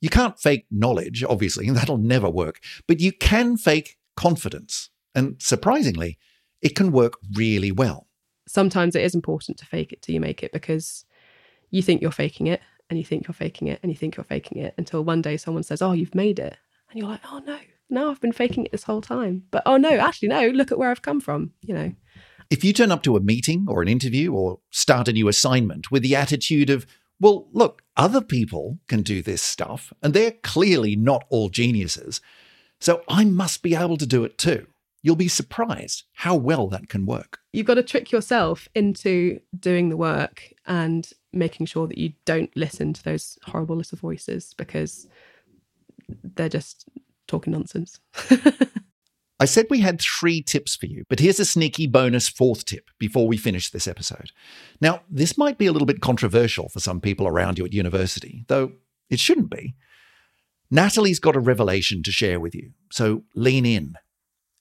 You 0.00 0.08
can't 0.10 0.38
fake 0.38 0.66
knowledge, 0.70 1.24
obviously, 1.24 1.66
and 1.68 1.76
that'll 1.76 1.98
never 1.98 2.30
work, 2.30 2.60
but 2.86 3.00
you 3.00 3.12
can 3.12 3.56
fake 3.56 3.96
confidence. 4.16 4.90
And 5.14 5.36
surprisingly, 5.40 6.18
it 6.62 6.76
can 6.76 6.92
work 6.92 7.14
really 7.34 7.72
well. 7.72 8.06
sometimes 8.46 8.96
it 8.96 9.02
is 9.02 9.14
important 9.14 9.58
to 9.58 9.66
fake 9.66 9.92
it 9.92 10.00
till 10.02 10.14
you 10.14 10.20
make 10.20 10.42
it 10.42 10.52
because 10.52 11.04
you 11.70 11.82
think 11.82 12.00
you're 12.00 12.10
faking 12.10 12.46
it 12.46 12.60
and 12.88 12.98
you 12.98 13.04
think 13.04 13.26
you're 13.26 13.34
faking 13.34 13.68
it 13.68 13.78
and 13.82 13.92
you 13.92 13.96
think 13.96 14.16
you're 14.16 14.24
faking 14.24 14.58
it 14.62 14.74
until 14.78 15.04
one 15.04 15.20
day 15.20 15.36
someone 15.36 15.62
says, 15.62 15.82
Oh, 15.82 15.92
you've 15.92 16.14
made 16.14 16.38
it. 16.38 16.56
And 16.90 16.98
you're 16.98 17.08
like, 17.08 17.20
Oh, 17.30 17.40
no, 17.46 17.58
no, 17.90 18.10
I've 18.10 18.20
been 18.20 18.32
faking 18.32 18.64
it 18.64 18.72
this 18.72 18.84
whole 18.84 19.02
time. 19.02 19.44
But 19.50 19.62
oh, 19.66 19.76
no, 19.76 19.90
actually, 19.90 20.28
no, 20.28 20.48
look 20.48 20.72
at 20.72 20.78
where 20.78 20.90
I've 20.90 21.02
come 21.02 21.20
from, 21.20 21.52
you 21.60 21.74
know. 21.74 21.92
If 22.50 22.64
you 22.64 22.72
turn 22.72 22.90
up 22.90 23.02
to 23.02 23.16
a 23.16 23.20
meeting 23.20 23.66
or 23.68 23.82
an 23.82 23.88
interview 23.88 24.32
or 24.32 24.60
start 24.70 25.08
a 25.08 25.12
new 25.12 25.28
assignment 25.28 25.90
with 25.90 26.02
the 26.02 26.16
attitude 26.16 26.70
of, 26.70 26.86
well, 27.20 27.48
look, 27.52 27.82
other 27.96 28.20
people 28.20 28.78
can 28.86 29.02
do 29.02 29.22
this 29.22 29.42
stuff, 29.42 29.92
and 30.02 30.14
they're 30.14 30.32
clearly 30.42 30.96
not 30.96 31.24
all 31.28 31.48
geniuses, 31.48 32.20
so 32.80 33.02
I 33.08 33.24
must 33.24 33.62
be 33.62 33.74
able 33.74 33.96
to 33.96 34.06
do 34.06 34.24
it 34.24 34.38
too. 34.38 34.66
You'll 35.02 35.16
be 35.16 35.28
surprised 35.28 36.04
how 36.12 36.34
well 36.34 36.68
that 36.68 36.88
can 36.88 37.06
work. 37.06 37.40
You've 37.52 37.66
got 37.66 37.74
to 37.74 37.82
trick 37.82 38.10
yourself 38.12 38.68
into 38.74 39.40
doing 39.58 39.88
the 39.88 39.96
work 39.96 40.52
and 40.66 41.08
making 41.32 41.66
sure 41.66 41.86
that 41.86 41.98
you 41.98 42.12
don't 42.24 42.54
listen 42.56 42.92
to 42.92 43.02
those 43.02 43.38
horrible 43.44 43.76
little 43.76 43.98
voices 43.98 44.54
because 44.56 45.06
they're 46.22 46.48
just 46.48 46.88
talking 47.26 47.52
nonsense. 47.52 48.00
I 49.40 49.44
said 49.44 49.66
we 49.70 49.80
had 49.80 50.00
three 50.00 50.42
tips 50.42 50.74
for 50.74 50.86
you, 50.86 51.04
but 51.08 51.20
here's 51.20 51.38
a 51.38 51.44
sneaky 51.44 51.86
bonus 51.86 52.28
fourth 52.28 52.64
tip 52.64 52.90
before 52.98 53.28
we 53.28 53.36
finish 53.36 53.70
this 53.70 53.86
episode. 53.86 54.32
Now, 54.80 55.02
this 55.08 55.38
might 55.38 55.58
be 55.58 55.66
a 55.66 55.72
little 55.72 55.86
bit 55.86 56.00
controversial 56.00 56.68
for 56.68 56.80
some 56.80 57.00
people 57.00 57.28
around 57.28 57.56
you 57.58 57.64
at 57.64 57.72
university, 57.72 58.44
though 58.48 58.72
it 59.10 59.20
shouldn't 59.20 59.50
be. 59.50 59.76
Natalie's 60.70 61.20
got 61.20 61.36
a 61.36 61.40
revelation 61.40 62.02
to 62.02 62.10
share 62.10 62.40
with 62.40 62.54
you, 62.54 62.72
so 62.90 63.22
lean 63.34 63.64
in. 63.64 63.94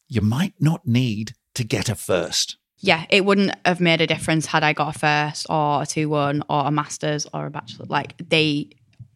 You 0.08 0.22
might 0.22 0.54
not 0.60 0.86
need 0.88 1.34
to 1.56 1.64
get 1.64 1.90
a 1.90 1.96
first. 1.96 2.58
yeah, 2.80 3.06
it 3.10 3.26
wouldn't 3.26 3.56
have 3.66 3.82
made 3.82 4.02
a 4.02 4.08
difference 4.08 4.46
had 4.46 4.64
I 4.64 4.74
got 4.74 4.96
a 4.96 5.00
first 5.00 5.48
or 5.50 5.82
a 5.82 5.86
two 5.86 6.08
one 6.10 6.44
or 6.50 6.68
a 6.68 6.72
masters 6.72 7.26
or 7.34 7.48
a 7.48 7.50
bachelor. 7.50 7.88
Like 7.90 8.16
they, 8.30 8.70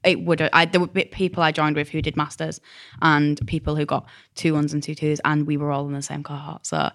it 0.04 0.22
would. 0.22 0.42
I 0.54 0.66
there 0.66 0.82
were 0.82 0.88
people 0.88 1.44
I 1.44 1.52
joined 1.52 1.76
with 1.76 1.90
who 1.90 2.02
did 2.02 2.16
masters 2.18 2.60
and 3.02 3.40
people 3.48 3.76
who 3.76 3.86
got 3.86 4.08
two 4.36 4.54
ones 4.54 4.74
and 4.74 4.82
two 4.82 4.96
twos, 4.96 5.20
and 5.26 5.46
we 5.46 5.58
were 5.58 5.72
all 5.72 5.88
in 5.88 5.94
the 5.94 6.02
same 6.02 6.24
cohort. 6.24 6.66
So 6.66 6.92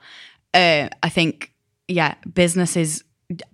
uh, 0.55 0.89
I 1.03 1.09
think 1.09 1.53
yeah, 1.89 2.15
business 2.33 2.77
is 2.77 3.05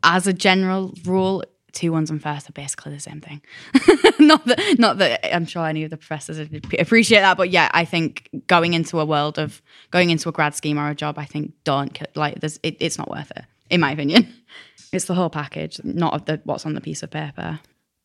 as 0.03 0.27
a 0.27 0.33
general 0.33 0.95
rule. 1.05 1.45
Two 1.73 1.91
ones 1.91 2.11
and 2.11 2.23
first 2.23 2.51
are 2.51 2.53
basically 2.53 2.93
the 2.93 3.01
same 3.01 3.23
thing. 3.23 3.41
not 4.19 4.45
that, 4.45 4.77
not 4.79 4.99
that 4.99 5.35
I'm 5.35 5.47
sure 5.47 5.67
any 5.67 5.85
of 5.85 5.91
the 5.91 5.97
professors 5.97 6.37
would 6.37 6.67
appreciate 6.79 7.21
that, 7.21 7.39
but 7.39 7.49
yeah, 7.49 7.71
I 7.73 7.87
think 7.87 8.29
going 8.47 8.75
into 8.75 9.01
a 9.01 9.07
world 9.07 9.39
of 9.39 9.63
going 9.91 10.11
into 10.11 10.29
a 10.29 10.33
grad 10.33 10.55
scheme 10.55 10.79
or 10.79 10.91
a 10.91 10.95
job, 10.95 11.19
I 11.19 11.25
think 11.25 11.55
don't 11.65 11.99
like 12.15 12.41
there's 12.41 12.61
it, 12.63 12.77
it's 12.79 12.99
not 12.99 13.09
worth 13.09 13.31
it, 13.31 13.45
in 13.71 13.81
my 13.81 13.93
opinion. 13.93 14.33
It's 14.93 15.07
the 15.07 15.15
whole 15.15 15.31
package, 15.31 15.81
not 15.85 16.13
of 16.13 16.27
the 16.27 16.39
what's 16.45 16.67
on 16.67 16.75
the 16.75 16.83
piece 16.83 17.03
of 17.03 17.11
paper. 17.11 17.59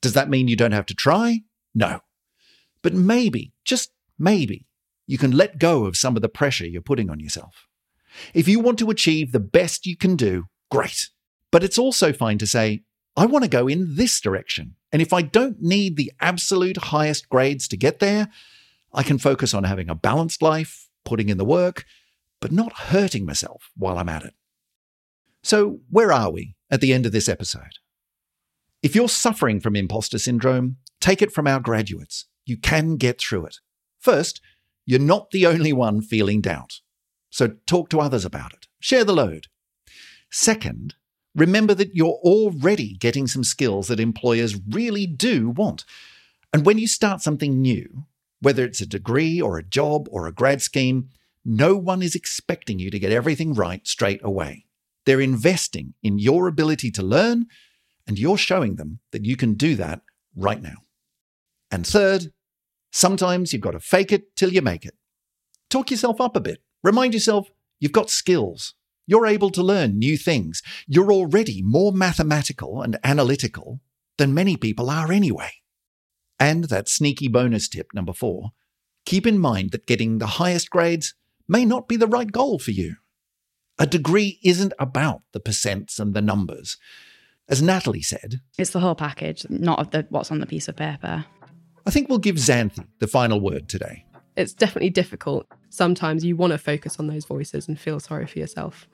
Does 0.08 0.14
that 0.14 0.30
mean 0.30 0.48
you 0.48 0.56
don't 0.56 0.72
have 0.72 0.86
to 0.86 0.96
try? 0.96 1.42
No. 1.76 2.00
But 2.82 2.94
maybe, 2.94 3.52
just 3.66 3.92
maybe, 4.18 4.66
you 5.06 5.18
can 5.18 5.32
let 5.32 5.60
go 5.60 5.84
of 5.84 5.98
some 5.98 6.16
of 6.16 6.22
the 6.22 6.30
pressure 6.30 6.66
you're 6.66 6.82
putting 6.82 7.10
on 7.10 7.20
yourself. 7.20 7.68
If 8.34 8.48
you 8.48 8.62
want 8.62 8.80
to 8.80 8.90
achieve 8.90 9.34
the 9.34 9.42
best 9.42 9.86
you 9.86 9.98
can 9.98 10.16
do, 10.16 10.46
great. 10.72 11.10
But 11.52 11.62
it's 11.62 11.78
also 11.78 12.14
fine 12.14 12.38
to 12.38 12.48
say, 12.48 12.84
I 13.18 13.26
want 13.26 13.44
to 13.44 13.50
go 13.50 13.68
in 13.68 13.98
this 13.98 14.22
direction. 14.22 14.76
And 14.94 15.02
if 15.02 15.12
I 15.12 15.24
don't 15.24 15.62
need 15.62 15.98
the 15.98 16.14
absolute 16.22 16.78
highest 16.78 17.28
grades 17.28 17.68
to 17.68 17.76
get 17.76 18.00
there, 18.00 18.30
I 18.94 19.04
can 19.04 19.18
focus 19.18 19.54
on 19.54 19.66
having 19.66 19.90
a 19.90 19.96
balanced 19.96 20.42
life, 20.42 20.88
putting 21.04 21.28
in 21.28 21.38
the 21.38 21.44
work, 21.44 21.84
but 22.40 22.54
not 22.54 22.72
hurting 22.72 23.26
myself 23.26 23.72
while 23.76 23.98
I'm 23.98 24.08
at 24.08 24.24
it. 24.24 24.36
So, 25.44 25.82
where 25.90 26.14
are 26.14 26.32
we 26.32 26.56
at 26.72 26.80
the 26.80 26.94
end 26.94 27.06
of 27.06 27.12
this 27.12 27.28
episode? 27.28 27.74
If 28.88 28.96
you're 28.96 29.10
suffering 29.10 29.60
from 29.60 29.76
imposter 29.76 30.18
syndrome, 30.18 30.78
take 31.02 31.22
it 31.22 31.34
from 31.34 31.46
our 31.46 31.60
graduates. 31.60 32.24
You 32.46 32.56
can 32.56 32.96
get 32.96 33.20
through 33.20 33.46
it. 33.48 33.58
First, 34.00 34.40
you're 34.86 34.98
not 34.98 35.32
the 35.32 35.46
only 35.46 35.74
one 35.74 36.00
feeling 36.02 36.40
doubt. 36.40 36.80
So 37.30 37.56
talk 37.66 37.90
to 37.90 38.00
others 38.00 38.24
about 38.24 38.54
it. 38.54 38.68
Share 38.80 39.04
the 39.04 39.12
load. 39.12 39.48
Second, 40.32 40.96
remember 41.36 41.74
that 41.74 41.96
you're 41.96 42.22
already 42.24 42.94
getting 42.94 43.28
some 43.28 43.44
skills 43.44 43.90
that 43.90 44.00
employers 44.00 44.58
really 44.70 45.06
do 45.06 45.50
want. 45.50 45.84
And 46.54 46.66
when 46.66 46.78
you 46.78 46.88
start 46.88 47.22
something 47.22 47.62
new, 47.62 48.06
whether 48.40 48.64
it's 48.64 48.80
a 48.80 48.86
degree 48.86 49.42
or 49.42 49.58
a 49.58 49.64
job 49.64 50.08
or 50.12 50.28
a 50.28 50.32
grad 50.32 50.62
scheme, 50.62 51.10
no 51.44 51.76
one 51.76 52.02
is 52.02 52.16
expecting 52.16 52.80
you 52.80 52.90
to 52.92 53.00
get 53.00 53.12
everything 53.12 53.54
right 53.54 53.86
straight 53.86 54.22
away. 54.24 54.64
They're 55.06 55.20
investing 55.20 55.94
in 56.02 56.20
your 56.20 56.48
ability 56.48 56.90
to 56.92 57.04
learn, 57.04 57.48
and 58.08 58.18
you're 58.18 58.38
showing 58.38 58.76
them 58.76 59.00
that 59.12 59.26
you 59.26 59.36
can 59.36 59.54
do 59.54 59.76
that 59.76 60.02
right 60.36 60.62
now. 60.62 60.78
And 61.70 61.86
third, 61.86 62.32
sometimes 62.92 63.52
you've 63.52 63.62
got 63.62 63.72
to 63.72 63.80
fake 63.80 64.12
it 64.12 64.36
till 64.36 64.54
you 64.54 64.62
make 64.62 64.86
it. 64.86 64.96
Talk 65.70 65.92
yourself 65.92 66.22
up 66.22 66.36
a 66.36 66.42
bit. 66.42 66.64
Remind 66.84 67.14
yourself 67.14 67.50
you've 67.80 67.92
got 67.92 68.10
skills. 68.10 68.74
You're 69.06 69.28
able 69.28 69.50
to 69.52 69.64
learn 69.64 70.00
new 70.00 70.18
things. 70.18 70.62
You're 70.88 71.12
already 71.12 71.62
more 71.62 71.92
mathematical 71.92 72.82
and 72.82 72.98
analytical 73.04 73.82
than 74.18 74.34
many 74.34 74.58
people 74.58 74.90
are 74.90 75.12
anyway. 75.12 75.52
And 76.40 76.66
that 76.66 76.90
sneaky 76.90 77.28
bonus 77.28 77.68
tip 77.68 77.88
number 77.94 78.14
four 78.14 78.52
keep 79.06 79.26
in 79.26 79.40
mind 79.40 79.72
that 79.72 79.88
getting 79.88 80.18
the 80.18 80.36
highest 80.36 80.70
grades 80.70 81.16
may 81.48 81.64
not 81.64 81.88
be 81.88 81.96
the 81.96 82.08
right 82.08 82.30
goal 82.30 82.60
for 82.60 82.72
you. 82.72 82.98
A 83.80 83.88
degree 83.88 84.38
isn't 84.44 84.74
about 84.80 85.22
the 85.32 85.40
percents 85.40 85.98
and 85.98 86.14
the 86.14 86.22
numbers. 86.22 86.78
As 87.50 87.62
Natalie 87.62 88.02
said, 88.02 88.42
It's 88.58 88.72
the 88.72 88.80
whole 88.80 88.96
package, 88.96 89.46
not 89.50 89.92
the 89.92 90.06
what's 90.10 90.32
on 90.32 90.40
the 90.40 90.46
piece 90.46 90.68
of 90.68 90.76
paper. 90.76 91.26
I 91.86 91.90
think 91.90 92.10
we'll 92.10 92.18
give 92.18 92.36
Xanthi 92.36 92.86
the 93.00 93.08
final 93.08 93.40
word 93.40 93.70
today. 93.70 94.04
It's 94.36 94.54
definitely 94.54 94.90
difficult. 94.90 95.48
Sometimes 95.70 96.26
you 96.26 96.36
want 96.36 96.52
to 96.52 96.58
focus 96.58 97.00
on 97.00 97.08
those 97.08 97.26
voices 97.26 97.68
and 97.68 97.80
feel 97.80 98.00
sorry 98.00 98.28
for 98.28 98.40
yourself. 98.40 98.88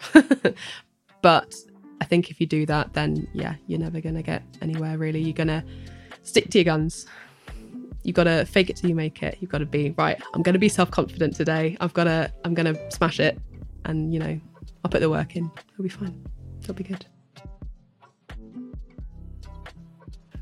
but 1.22 1.56
I 2.00 2.06
think 2.06 2.30
if 2.30 2.40
you 2.40 2.46
do 2.46 2.66
that, 2.68 2.94
then 2.94 3.28
yeah, 3.34 3.56
you're 3.66 3.80
never 3.80 4.00
going 4.00 4.16
to 4.16 4.22
get 4.22 4.44
anywhere 4.62 4.98
really. 4.98 5.20
You're 5.20 5.34
going 5.34 5.48
to 5.48 5.64
stick 6.22 6.50
to 6.52 6.60
your 6.60 6.66
guns. 6.66 7.08
You've 8.04 8.16
got 8.16 8.26
to 8.26 8.46
fake 8.46 8.70
it 8.70 8.76
till 8.76 8.90
you 8.90 8.96
make 8.96 9.24
it. 9.24 9.38
You've 9.40 9.52
got 9.52 9.60
to 9.60 9.66
be 9.66 9.96
right. 9.98 10.22
I'm 10.36 10.44
going 10.44 10.54
to 10.54 10.60
be 10.60 10.70
self 10.70 10.92
confident 10.92 11.36
today. 11.36 11.76
I've 11.82 11.94
got 11.94 12.04
to. 12.04 12.32
I'm 12.46 12.54
going 12.54 12.74
to 12.74 12.92
smash 12.92 13.20
it, 13.20 13.40
and 13.86 14.14
you 14.14 14.20
know, 14.20 14.40
I'll 14.84 14.92
put 14.92 15.00
the 15.00 15.10
work 15.10 15.36
in. 15.36 15.50
It'll 15.72 15.84
be 15.84 15.90
fine. 15.90 16.24
It'll 16.62 16.76
be 16.76 16.84
good. 16.84 17.06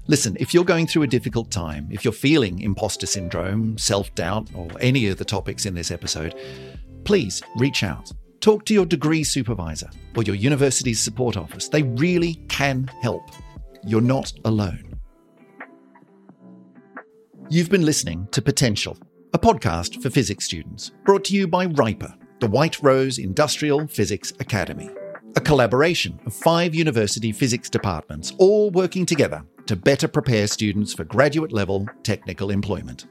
Listen, 0.07 0.35
if 0.39 0.53
you're 0.53 0.65
going 0.65 0.87
through 0.87 1.03
a 1.03 1.07
difficult 1.07 1.51
time, 1.51 1.87
if 1.91 2.03
you're 2.03 2.11
feeling 2.11 2.59
imposter 2.61 3.05
syndrome, 3.05 3.77
self 3.77 4.13
doubt, 4.15 4.47
or 4.55 4.67
any 4.79 5.07
of 5.07 5.17
the 5.17 5.25
topics 5.25 5.65
in 5.65 5.75
this 5.75 5.91
episode, 5.91 6.35
please 7.03 7.41
reach 7.57 7.83
out. 7.83 8.11
Talk 8.39 8.65
to 8.65 8.73
your 8.73 8.87
degree 8.87 9.23
supervisor 9.23 9.89
or 10.15 10.23
your 10.23 10.35
university's 10.35 10.99
support 10.99 11.37
office. 11.37 11.69
They 11.69 11.83
really 11.83 12.35
can 12.49 12.89
help. 13.01 13.29
You're 13.85 14.01
not 14.01 14.33
alone. 14.45 14.97
You've 17.49 17.69
been 17.69 17.85
listening 17.85 18.27
to 18.31 18.41
Potential, 18.41 18.97
a 19.33 19.39
podcast 19.39 20.01
for 20.01 20.09
physics 20.09 20.45
students, 20.45 20.91
brought 21.05 21.23
to 21.25 21.35
you 21.35 21.47
by 21.47 21.67
WRIPA, 21.67 22.15
the 22.39 22.47
White 22.47 22.81
Rose 22.81 23.19
Industrial 23.19 23.85
Physics 23.87 24.33
Academy, 24.39 24.89
a 25.35 25.41
collaboration 25.41 26.19
of 26.25 26.33
five 26.33 26.73
university 26.73 27.31
physics 27.31 27.69
departments, 27.69 28.33
all 28.39 28.71
working 28.71 29.05
together 29.05 29.43
to 29.71 29.77
better 29.77 30.05
prepare 30.09 30.47
students 30.47 30.93
for 30.93 31.05
graduate 31.05 31.53
level 31.53 31.87
technical 32.03 32.49
employment. 32.49 33.05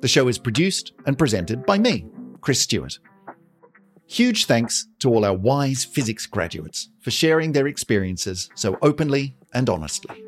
The 0.00 0.06
show 0.06 0.28
is 0.28 0.38
produced 0.38 0.92
and 1.06 1.18
presented 1.18 1.66
by 1.66 1.76
me, 1.76 2.06
Chris 2.40 2.60
Stewart. 2.60 3.00
Huge 4.06 4.44
thanks 4.44 4.86
to 5.00 5.12
all 5.12 5.24
our 5.24 5.34
wise 5.34 5.84
physics 5.84 6.24
graduates 6.24 6.90
for 7.00 7.10
sharing 7.10 7.50
their 7.50 7.66
experiences 7.66 8.48
so 8.54 8.78
openly 8.80 9.34
and 9.54 9.68
honestly. 9.68 10.25